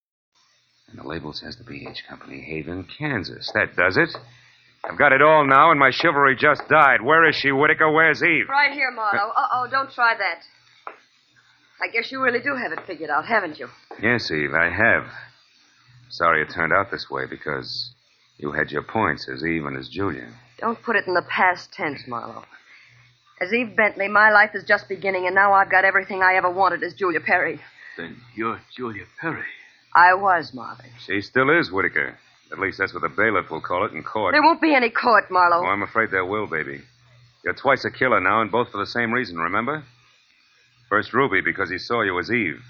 And 0.91 0.99
the 0.99 1.07
label 1.07 1.33
says 1.33 1.55
the 1.57 1.63
BH 1.63 2.05
Company, 2.07 2.41
Haven, 2.41 2.85
Kansas. 2.97 3.49
That 3.53 3.75
does 3.75 3.97
it. 3.97 4.09
I've 4.83 4.97
got 4.97 5.13
it 5.13 5.21
all 5.21 5.45
now, 5.45 5.71
and 5.71 5.79
my 5.79 5.91
chivalry 5.91 6.35
just 6.35 6.67
died. 6.67 7.01
Where 7.01 7.27
is 7.29 7.35
she, 7.35 7.51
Whitaker? 7.51 7.91
Where's 7.91 8.21
Eve? 8.23 8.49
Right 8.49 8.73
here, 8.73 8.91
Marlowe. 8.91 9.31
Uh 9.35 9.47
oh, 9.53 9.67
don't 9.69 9.91
try 9.91 10.15
that. 10.17 10.41
I 11.81 11.87
guess 11.93 12.11
you 12.11 12.21
really 12.21 12.41
do 12.41 12.55
have 12.55 12.71
it 12.71 12.85
figured 12.85 13.09
out, 13.09 13.25
haven't 13.25 13.57
you? 13.59 13.67
Yes, 14.01 14.29
Eve, 14.31 14.53
I 14.53 14.69
have. 14.69 15.07
Sorry 16.09 16.41
it 16.41 16.49
turned 16.53 16.73
out 16.73 16.91
this 16.91 17.09
way 17.09 17.25
because 17.29 17.93
you 18.37 18.51
had 18.51 18.71
your 18.71 18.83
points 18.83 19.29
as 19.33 19.45
Eve 19.45 19.65
and 19.65 19.77
as 19.77 19.87
Julia. 19.87 20.27
Don't 20.59 20.81
put 20.81 20.95
it 20.95 21.07
in 21.07 21.13
the 21.13 21.25
past 21.29 21.71
tense, 21.73 22.01
Marlowe. 22.07 22.43
As 23.39 23.53
Eve 23.53 23.75
Bentley, 23.75 24.07
my 24.07 24.29
life 24.31 24.51
is 24.53 24.63
just 24.63 24.89
beginning, 24.89 25.25
and 25.25 25.33
now 25.33 25.53
I've 25.53 25.71
got 25.71 25.85
everything 25.85 26.21
I 26.21 26.35
ever 26.35 26.49
wanted 26.51 26.83
as 26.83 26.93
Julia 26.93 27.19
Perry. 27.21 27.59
Then 27.97 28.17
you're 28.35 28.59
Julia 28.75 29.05
Perry. 29.19 29.45
I 29.93 30.13
was, 30.13 30.53
Marvin. 30.53 30.89
She 31.05 31.21
still 31.21 31.49
is 31.49 31.71
Whitaker. 31.71 32.17
At 32.51 32.59
least 32.59 32.77
that's 32.77 32.93
what 32.93 33.01
the 33.01 33.09
bailiff 33.09 33.49
will 33.49 33.61
call 33.61 33.85
it 33.85 33.93
in 33.93 34.03
court. 34.03 34.33
There 34.33 34.41
won't 34.41 34.61
be 34.61 34.75
any 34.75 34.89
court, 34.89 35.31
Marlowe. 35.31 35.65
Oh, 35.65 35.69
I'm 35.69 35.83
afraid 35.83 36.11
there 36.11 36.25
will, 36.25 36.47
baby. 36.47 36.81
You're 37.43 37.53
twice 37.53 37.85
a 37.85 37.91
killer 37.91 38.19
now, 38.19 38.41
and 38.41 38.51
both 38.51 38.69
for 38.71 38.77
the 38.77 38.85
same 38.85 39.11
reason, 39.11 39.37
remember? 39.37 39.83
First 40.89 41.13
Ruby, 41.13 41.41
because 41.41 41.69
he 41.69 41.77
saw 41.77 42.01
you 42.01 42.19
as 42.19 42.31
Eve. 42.31 42.61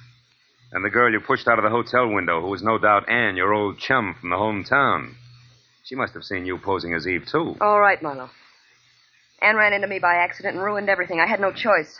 And 0.71 0.85
the 0.85 0.89
girl 0.89 1.11
you 1.11 1.19
pushed 1.19 1.47
out 1.47 1.57
of 1.59 1.63
the 1.63 1.69
hotel 1.69 2.07
window, 2.07 2.41
who 2.41 2.47
was 2.47 2.63
no 2.63 2.77
doubt 2.77 3.09
Anne, 3.09 3.35
your 3.35 3.53
old 3.53 3.79
chum 3.79 4.15
from 4.19 4.29
the 4.29 4.35
hometown. 4.37 5.15
She 5.83 5.95
must 5.95 6.13
have 6.13 6.23
seen 6.23 6.45
you 6.45 6.57
posing 6.57 6.93
as 6.93 7.07
Eve, 7.07 7.25
too. 7.29 7.57
All 7.59 7.79
right, 7.79 8.01
Marlowe. 8.01 8.29
Anne 9.41 9.55
ran 9.55 9.73
into 9.73 9.87
me 9.87 9.99
by 9.99 10.15
accident 10.15 10.55
and 10.55 10.63
ruined 10.63 10.89
everything. 10.89 11.19
I 11.19 11.25
had 11.27 11.39
no 11.39 11.51
choice. 11.51 11.97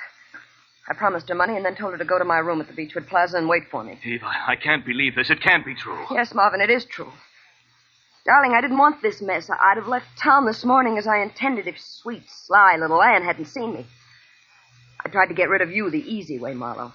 I 0.92 0.94
promised 0.94 1.30
her 1.30 1.36
money 1.36 1.56
and 1.56 1.66
then 1.66 1.76
told 1.76 1.94
her 1.94 1.98
to 1.98 2.04
go 2.04 2.20
to 2.20 2.26
my 2.26 2.40
room 2.40 2.60
at 2.60 2.68
the 2.68 2.74
Beechwood 2.74 3.08
Plaza 3.08 3.38
and 3.38 3.48
wait 3.48 3.64
for 3.72 3.82
me. 3.82 3.98
Eve, 4.04 4.24
I, 4.26 4.52
I 4.52 4.56
can't 4.58 4.86
believe 4.86 5.16
this. 5.16 5.30
It 5.30 5.40
can't 5.42 5.66
be 5.66 5.74
true. 5.74 6.06
Yes, 6.12 6.34
Marvin, 6.34 6.60
it 6.60 6.70
is 6.70 6.84
true. 6.84 7.14
Darling, 8.26 8.52
I 8.54 8.60
didn't 8.60 8.78
want 8.78 9.02
this 9.02 9.22
mess. 9.22 9.50
I'd 9.50 9.78
have 9.78 9.88
left 9.88 10.08
town 10.22 10.46
this 10.46 10.66
morning 10.66 10.98
as 10.98 11.08
I 11.08 11.20
intended 11.22 11.66
if 11.66 11.80
sweet, 11.80 12.24
sly 12.30 12.76
little 12.78 13.02
Anne 13.02 13.24
hadn't 13.24 13.46
seen 13.46 13.74
me. 13.74 13.86
I 15.06 15.08
tried 15.08 15.28
to 15.28 15.34
get 15.34 15.48
rid 15.48 15.62
of 15.62 15.72
you 15.72 15.90
the 15.90 16.04
easy 16.04 16.38
way, 16.38 16.54
Marlowe. 16.54 16.92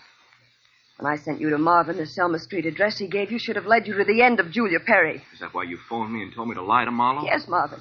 When 0.99 1.11
I 1.11 1.17
sent 1.17 1.41
you 1.41 1.49
to 1.49 1.59
Marvin, 1.59 1.97
the 1.97 2.05
Selma 2.05 2.39
Street 2.39 2.67
address 2.67 2.99
he 2.99 3.07
gave 3.07 3.33
you 3.33 3.39
should 3.39 3.57
have 3.57 3.65
led 3.67 3.87
you 3.87 3.97
to 3.97 4.05
the 4.05 4.21
end 4.21 4.41
of 4.41 4.51
Julia 4.51 4.79
Perry. 4.79 5.23
Is 5.33 5.41
that 5.41 5.55
why 5.55 5.63
you 5.63 5.79
phoned 5.89 6.13
me 6.13 6.21
and 6.23 6.35
told 6.35 6.49
me 6.49 6.55
to 6.55 6.63
lie 6.63 6.85
to 6.85 6.91
Marlowe? 6.91 7.25
Yes, 7.25 7.49
Marvin. 7.49 7.81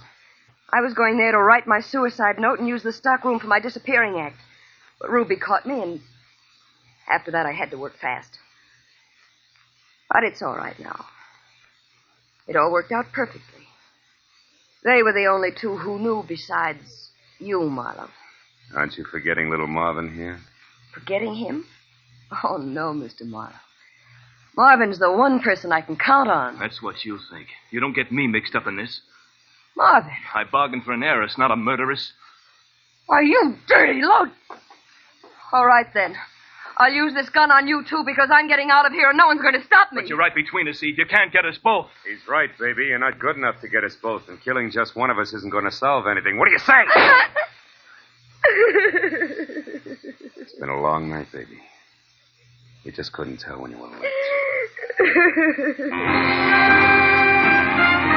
I 0.72 0.80
was 0.80 0.94
going 0.94 1.18
there 1.18 1.34
to 1.34 1.38
write 1.40 1.68
my 1.68 1.82
suicide 1.82 2.40
note 2.40 2.60
and 2.60 2.70
use 2.70 2.84
the 2.84 2.94
stockroom 2.94 3.40
for 3.40 3.48
my 3.48 3.60
disappearing 3.60 4.18
act. 4.18 4.38
But 5.06 5.12
Ruby 5.12 5.36
caught 5.36 5.68
me, 5.68 5.84
and 5.84 6.02
after 7.08 7.30
that 7.30 7.46
I 7.46 7.52
had 7.52 7.70
to 7.70 7.78
work 7.78 7.94
fast. 8.02 8.40
But 10.10 10.24
it's 10.24 10.42
all 10.42 10.56
right 10.56 10.80
now. 10.80 11.06
It 12.48 12.56
all 12.56 12.72
worked 12.72 12.92
out 12.92 13.12
perfectly. 13.14 13.68
They 14.84 15.04
were 15.04 15.14
the 15.14 15.28
only 15.28 15.50
two 15.52 15.78
who 15.78 16.00
knew 16.00 16.26
besides 16.28 17.12
you, 17.38 17.70
Marlowe. 17.70 18.10
Aren't 18.76 18.98
you 18.98 19.06
forgetting 19.06 19.52
little 19.52 19.68
Marvin 19.68 20.12
here? 20.16 20.40
Forgetting 20.92 21.36
him? 21.36 21.68
Oh, 22.44 22.58
no, 22.58 22.92
Mr. 22.92 23.28
Marlowe. 23.28 23.54
Marvin's 24.58 24.98
the 24.98 25.12
one 25.12 25.40
person 25.40 25.72
I 25.72 25.82
can 25.82 25.98
count 25.98 26.32
on. 26.32 26.58
That's 26.58 26.82
what 26.82 27.06
you 27.06 27.20
think. 27.32 27.46
You 27.70 27.80
don't 27.80 27.94
get 27.94 28.12
me 28.12 28.26
mixed 28.26 28.56
up 28.56 28.66
in 28.66 28.76
this. 28.76 29.02
Marvin, 29.78 30.10
I 30.34 30.46
bargained 30.46 30.84
for 30.84 30.94
an 30.94 31.04
heiress, 31.04 31.38
not 31.38 31.52
a 31.52 31.56
murderess. 31.56 32.12
are 33.08 33.22
you 33.22 33.56
dirty 33.68 34.02
load? 34.02 34.32
All 35.52 35.66
right, 35.66 35.88
then. 35.94 36.16
I'll 36.78 36.92
use 36.92 37.14
this 37.14 37.30
gun 37.30 37.52
on 37.52 37.68
you, 37.68 37.84
too, 37.88 38.04
because 38.06 38.28
I'm 38.32 38.48
getting 38.50 38.70
out 38.70 38.86
of 38.86 38.92
here 38.92 39.08
and 39.10 39.18
no 39.18 39.28
one's 39.28 39.42
going 39.42 39.54
to 39.54 39.64
stop 39.64 39.94
me. 39.94 40.02
But 40.02 40.10
you're 40.10 40.18
right 40.18 40.36
between 40.36 40.68
us, 40.68 40.84
Eve. 40.84 40.98
You 40.98 41.06
can't 41.06 41.32
get 41.32 41.46
us 41.46 41.58
both. 41.64 41.88
He's 42.06 42.28
right, 42.28 42.50
baby. 42.60 42.88
You're 42.88 43.00
not 43.00 43.18
good 43.18 43.38
enough 43.38 43.62
to 43.62 43.70
get 43.70 43.86
us 43.86 43.96
both, 43.96 44.28
and 44.28 44.42
killing 44.42 44.72
just 44.72 44.94
one 44.96 45.10
of 45.10 45.18
us 45.18 45.32
isn't 45.34 45.52
going 45.52 45.64
to 45.64 45.72
solve 45.72 46.06
anything. 46.08 46.38
What 46.38 46.48
do 46.48 46.52
you 46.52 46.60
say? 46.60 46.74
it's 50.36 50.54
been 50.60 50.68
a 50.70 50.82
long 50.82 51.10
night, 51.10 51.32
baby. 51.32 51.62
You 52.84 52.92
just 52.92 53.14
couldn't 53.14 53.38
tell 53.38 53.62
when 53.62 53.72
you 53.72 53.78
were 53.78 53.88
late. 53.88 54.02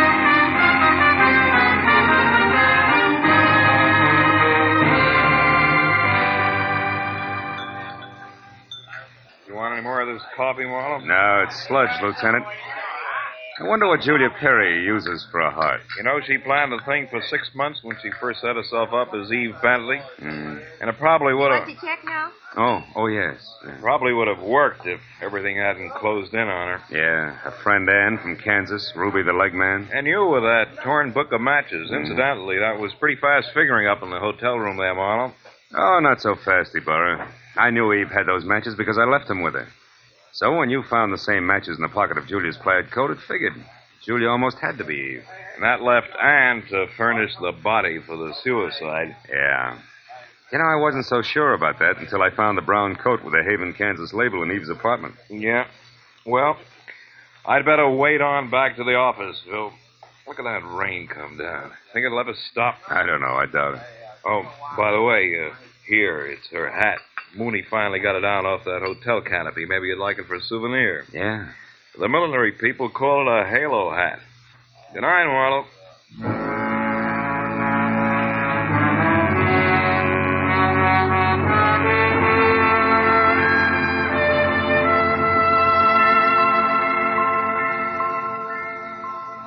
want 9.68 9.78
any 9.78 9.84
more 9.84 10.00
of 10.00 10.08
this 10.08 10.26
coffee, 10.34 10.64
Marlowe? 10.64 11.04
No, 11.04 11.44
it's 11.46 11.66
sludge, 11.66 11.90
Lieutenant. 12.02 12.44
I 13.60 13.66
wonder 13.66 13.88
what 13.88 14.00
Julia 14.00 14.30
Perry 14.38 14.84
uses 14.84 15.26
for 15.32 15.40
a 15.40 15.50
heart. 15.50 15.80
You 15.96 16.04
know, 16.04 16.20
she 16.24 16.38
planned 16.38 16.72
the 16.72 16.80
thing 16.86 17.08
for 17.10 17.20
six 17.28 17.50
months 17.54 17.80
when 17.82 17.96
she 18.00 18.10
first 18.20 18.40
set 18.40 18.54
herself 18.54 18.92
up 18.92 19.12
as 19.14 19.32
Eve 19.32 19.56
Bentley. 19.60 20.00
Mm. 20.20 20.62
And 20.80 20.88
it 20.88 20.96
probably 20.96 21.34
would 21.34 21.50
have 21.50 21.66
Want 21.66 21.78
to 21.80 21.86
check 21.86 21.98
now? 22.04 22.30
Oh, 22.56 22.82
oh, 22.94 23.06
yes. 23.08 23.36
Probably 23.80 24.12
would 24.12 24.28
have 24.28 24.40
worked 24.40 24.86
if 24.86 25.00
everything 25.20 25.56
hadn't 25.56 25.90
closed 25.90 26.32
in 26.32 26.48
on 26.48 26.78
her. 26.78 26.82
Yeah, 26.90 27.34
her 27.34 27.50
friend 27.50 27.88
Ann 27.90 28.18
from 28.18 28.36
Kansas, 28.36 28.92
Ruby 28.94 29.22
the 29.22 29.32
leg 29.32 29.54
man. 29.54 29.88
And 29.92 30.06
you 30.06 30.24
with 30.28 30.44
that 30.44 30.82
torn 30.84 31.10
book 31.10 31.32
of 31.32 31.40
matches. 31.40 31.90
Incidentally, 31.90 32.58
that 32.60 32.78
was 32.78 32.94
pretty 32.94 33.20
fast 33.20 33.48
figuring 33.48 33.88
up 33.88 34.02
in 34.04 34.10
the 34.10 34.20
hotel 34.20 34.56
room 34.56 34.76
there, 34.76 34.94
Marlowe. 34.94 35.34
Oh, 35.76 35.98
not 36.00 36.22
so 36.22 36.36
fast, 36.36 36.74
Ibarra. 36.74 37.28
I 37.58 37.70
knew 37.70 37.92
Eve 37.92 38.10
had 38.10 38.26
those 38.26 38.44
matches 38.44 38.74
because 38.76 38.98
I 38.98 39.04
left 39.04 39.28
them 39.28 39.42
with 39.42 39.54
her. 39.54 39.68
So 40.32 40.56
when 40.56 40.70
you 40.70 40.82
found 40.88 41.12
the 41.12 41.18
same 41.18 41.46
matches 41.46 41.76
in 41.76 41.82
the 41.82 41.88
pocket 41.88 42.18
of 42.18 42.26
Julia's 42.26 42.56
plaid 42.56 42.90
coat, 42.92 43.10
it 43.10 43.18
figured. 43.26 43.54
Julia 44.04 44.28
almost 44.28 44.58
had 44.58 44.78
to 44.78 44.84
be 44.84 44.94
Eve. 44.94 45.24
And 45.56 45.64
that 45.64 45.82
left 45.82 46.08
Anne 46.22 46.62
to 46.70 46.86
furnish 46.96 47.32
the 47.40 47.52
body 47.52 47.98
for 47.98 48.16
the 48.16 48.32
suicide. 48.42 49.16
Yeah. 49.28 49.78
You 50.52 50.58
know, 50.58 50.64
I 50.64 50.76
wasn't 50.76 51.04
so 51.06 51.20
sure 51.20 51.52
about 51.52 51.78
that 51.80 51.98
until 51.98 52.22
I 52.22 52.30
found 52.30 52.56
the 52.56 52.62
brown 52.62 52.96
coat 52.96 53.22
with 53.22 53.34
the 53.34 53.42
Haven, 53.42 53.74
Kansas 53.74 54.14
label 54.14 54.42
in 54.42 54.52
Eve's 54.52 54.70
apartment. 54.70 55.14
Yeah. 55.28 55.66
Well, 56.24 56.56
I'd 57.44 57.64
better 57.64 57.90
wait 57.90 58.20
on 58.20 58.50
back 58.50 58.76
to 58.76 58.84
the 58.84 58.94
office, 58.94 59.42
Phil. 59.44 59.72
Look 60.26 60.38
at 60.38 60.44
that 60.44 60.64
rain 60.64 61.08
come 61.08 61.36
down. 61.36 61.72
Think 61.92 62.06
it'll 62.06 62.20
ever 62.20 62.34
stop? 62.50 62.76
I 62.88 63.04
don't 63.04 63.20
know. 63.20 63.34
I 63.34 63.46
doubt 63.46 63.74
it. 63.74 63.80
Oh, 64.24 64.42
by 64.76 64.92
the 64.92 65.02
way, 65.02 65.34
uh, 65.40 65.54
here, 65.86 66.26
it's 66.26 66.48
her 66.50 66.70
hat. 66.70 66.98
Mooney 67.34 67.62
finally 67.70 68.00
got 68.00 68.16
it 68.16 68.20
down 68.20 68.46
off 68.46 68.64
that 68.64 68.82
hotel 68.82 69.20
canopy. 69.20 69.64
Maybe 69.64 69.88
you'd 69.88 69.98
like 69.98 70.18
it 70.18 70.26
for 70.26 70.34
a 70.34 70.40
souvenir. 70.40 71.04
Yeah. 71.12 71.48
The 71.98 72.08
millinery 72.08 72.52
people 72.52 72.88
call 72.88 73.28
it 73.28 73.40
a 73.40 73.48
halo 73.48 73.90
hat. 73.90 74.20
Good 74.94 75.02
night, 75.02 75.26
Marlowe. 75.26 75.66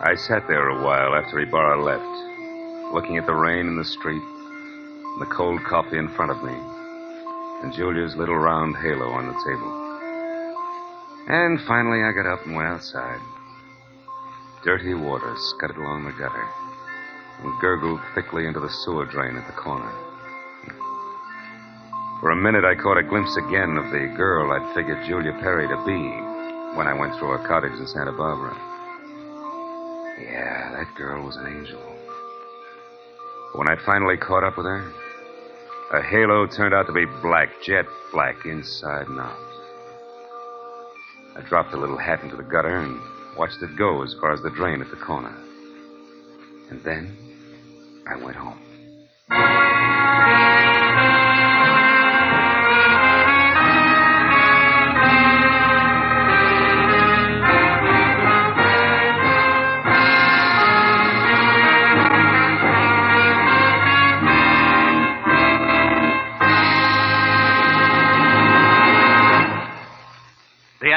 I 0.04 0.16
sat 0.16 0.46
there 0.48 0.68
a 0.68 0.84
while 0.84 1.16
after 1.16 1.40
Ibarra 1.40 1.82
left, 1.82 2.94
looking 2.94 3.18
at 3.18 3.26
the 3.26 3.34
rain 3.34 3.68
in 3.68 3.78
the 3.78 3.86
street, 3.86 4.22
and 4.22 5.22
the 5.22 5.26
cold 5.26 5.64
coffee 5.64 5.98
in 5.98 6.10
front 6.10 6.32
of 6.32 6.44
me, 6.44 6.52
and 7.62 7.74
Julia's 7.74 8.16
little 8.16 8.38
round 8.38 8.76
halo 8.78 9.10
on 9.10 9.28
the 9.28 9.38
table. 9.46 9.82
And 11.28 11.60
finally, 11.68 12.04
I 12.04 12.12
got 12.12 12.26
up 12.26 12.46
and 12.46 12.56
went 12.56 12.68
outside. 12.68 13.20
Dirty 14.64 14.94
water 14.94 15.34
scudded 15.38 15.78
along 15.78 16.06
the 16.06 16.12
gutter 16.12 16.48
and 17.44 17.62
gurgled 17.62 18.00
thickly 18.14 18.46
into 18.46 18.60
the 18.60 18.70
sewer 18.84 19.06
drain 19.06 19.38
at 19.38 19.48
the 19.48 19.54
corner. 19.54 19.92
For 22.20 22.30
a 22.30 22.36
minute, 22.36 22.66
I 22.66 22.76
caught 22.76 22.98
a 22.98 23.04
glimpse 23.04 23.36
again 23.38 23.78
of 23.78 23.92
the 23.92 24.14
girl 24.16 24.52
I'd 24.52 24.76
figured 24.76 25.08
Julia 25.08 25.34
Perry 25.42 25.68
to 25.68 25.78
be 25.86 26.78
when 26.78 26.86
I 26.88 26.94
went 26.94 27.16
through 27.18 27.30
her 27.30 27.48
cottage 27.48 27.74
in 27.74 27.88
Santa 27.88 28.12
Barbara. 28.12 28.54
Yeah, 30.22 30.72
that 30.78 30.94
girl 30.96 31.26
was 31.26 31.38
an 31.38 31.48
angel. 31.48 31.82
When 33.56 33.68
I 33.68 33.76
finally 33.86 34.18
caught 34.18 34.44
up 34.44 34.58
with 34.58 34.68
her, 34.68 34.94
her 35.92 36.02
halo 36.02 36.48
turned 36.48 36.74
out 36.74 36.88
to 36.88 36.94
be 36.94 37.04
black, 37.22 37.50
jet 37.66 37.86
black, 38.14 38.46
inside 38.46 39.08
and 39.08 39.20
out. 39.20 39.38
I 41.36 41.42
dropped 41.42 41.72
the 41.72 41.78
little 41.78 41.98
hat 41.98 42.24
into 42.24 42.38
the 42.38 42.44
gutter 42.44 42.78
and 42.78 42.98
watched 43.38 43.62
it 43.62 43.76
go 43.78 44.02
as 44.02 44.16
far 44.22 44.32
as 44.32 44.42
the 44.42 44.52
drain 44.52 44.82
at 44.82 44.90
the 44.90 44.96
corner. 44.96 45.36
And 46.70 46.82
then 46.84 47.18
I 48.08 48.16
went 48.16 48.38
home. 48.38 48.60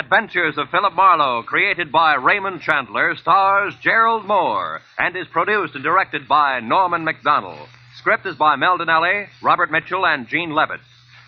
Adventures 0.04 0.58
of 0.58 0.68
Philip 0.68 0.92
Marlowe, 0.92 1.42
created 1.44 1.90
by 1.90 2.14
Raymond 2.16 2.60
Chandler, 2.60 3.16
stars 3.16 3.74
Gerald 3.80 4.24
Mohr 4.26 4.80
and 4.98 5.16
is 5.16 5.26
produced 5.28 5.74
and 5.74 5.82
directed 5.82 6.28
by 6.28 6.60
Norman 6.60 7.06
Macdonnell. 7.06 7.66
Script 7.96 8.26
is 8.26 8.36
by 8.36 8.54
Mel 8.56 8.76
Dinelli, 8.76 9.28
Robert 9.42 9.70
Mitchell, 9.70 10.04
and 10.04 10.28
Gene 10.28 10.50
Levitt. 10.50 10.80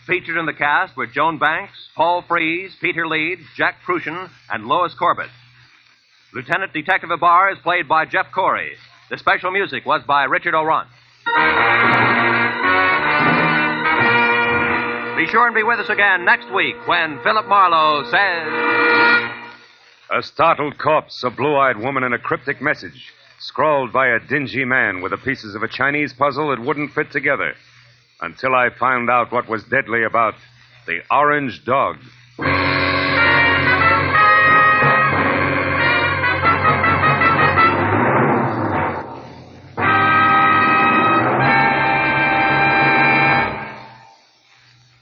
Featured 0.07 0.37
in 0.37 0.45
the 0.45 0.53
cast 0.53 0.95
were 0.95 1.07
Joan 1.07 1.39
Banks, 1.39 1.89
Paul 1.97 2.23
Frees, 2.29 2.77
Peter 2.79 3.09
Leeds, 3.09 3.45
Jack 3.57 3.77
Kruschen, 3.87 4.29
and 4.51 4.67
Lois 4.67 4.93
Corbett. 4.93 5.31
Lieutenant 6.35 6.75
Detective 6.75 7.11
Ibarra 7.11 7.55
is 7.55 7.63
played 7.63 7.89
by 7.89 8.05
Jeff 8.05 8.27
Corey. 8.31 8.73
The 9.09 9.17
special 9.17 9.53
music 9.53 9.87
was 9.87 10.03
by 10.07 10.25
Richard 10.25 10.53
Aurandt. 10.53 10.89
Be 15.17 15.27
sure 15.29 15.47
and 15.47 15.55
be 15.55 15.63
with 15.63 15.81
us 15.81 15.89
again 15.89 16.27
next 16.27 16.53
week 16.55 16.77
when 16.87 17.19
Philip 17.23 17.47
Marlowe 17.49 18.05
says. 18.05 19.33
A 20.11 20.23
startled 20.23 20.77
corpse, 20.77 21.25
a 21.25 21.31
blue 21.31 21.57
eyed 21.57 21.79
woman, 21.79 22.05
and 22.05 22.13
a 22.13 22.19
cryptic 22.19 22.61
message, 22.61 23.15
scrawled 23.39 23.95
by 23.95 24.09
a 24.09 24.21
dingy 24.21 24.67
man 24.67 25.01
with 25.01 25.13
the 25.13 25.17
pieces 25.17 25.55
of 25.55 25.63
a 25.63 25.69
Chinese 25.69 26.13
puzzle 26.13 26.51
that 26.51 26.61
wouldn't 26.61 26.93
fit 26.93 27.11
together. 27.11 27.55
Until 28.21 28.55
I 28.55 28.69
found 28.79 29.09
out 29.09 29.33
what 29.33 29.49
was 29.49 29.65
deadly 29.65 30.05
about 30.05 30.35
the 30.87 31.01
orange 31.11 31.65
dog. 31.65 31.97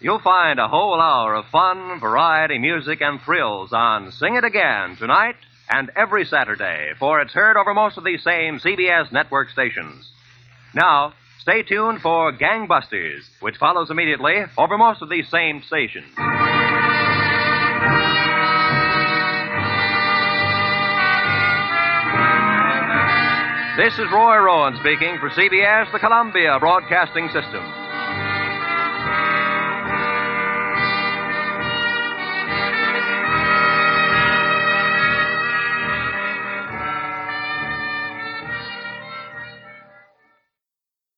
You'll 0.04 0.20
find 0.20 0.58
a 0.60 0.68
whole 0.68 1.00
hour 1.00 1.32
of 1.32 1.46
fun, 1.46 1.98
variety, 1.98 2.58
music, 2.58 3.00
and 3.00 3.18
thrills 3.22 3.72
on 3.72 4.12
Sing 4.12 4.34
It 4.34 4.44
Again 4.44 4.96
tonight 4.96 5.36
and 5.70 5.90
every 5.96 6.26
Saturday, 6.26 6.92
for 6.98 7.22
it's 7.22 7.32
heard 7.32 7.56
over 7.56 7.72
most 7.72 7.96
of 7.96 8.04
these 8.04 8.22
same 8.22 8.58
CBS 8.58 9.10
network 9.12 9.48
stations. 9.48 10.06
Now, 10.74 11.14
stay 11.38 11.62
tuned 11.62 12.02
for 12.02 12.36
Gangbusters, 12.36 13.22
which 13.40 13.56
follows 13.56 13.90
immediately 13.90 14.42
over 14.58 14.76
most 14.76 15.00
of 15.00 15.08
these 15.08 15.26
same 15.30 15.62
stations. 15.62 16.04
This 23.78 23.94
is 23.94 24.12
Roy 24.12 24.36
Rowan 24.36 24.76
speaking 24.80 25.16
for 25.18 25.30
CBS, 25.30 25.90
the 25.92 25.98
Columbia 25.98 26.58
Broadcasting 26.60 27.28
System. 27.28 27.83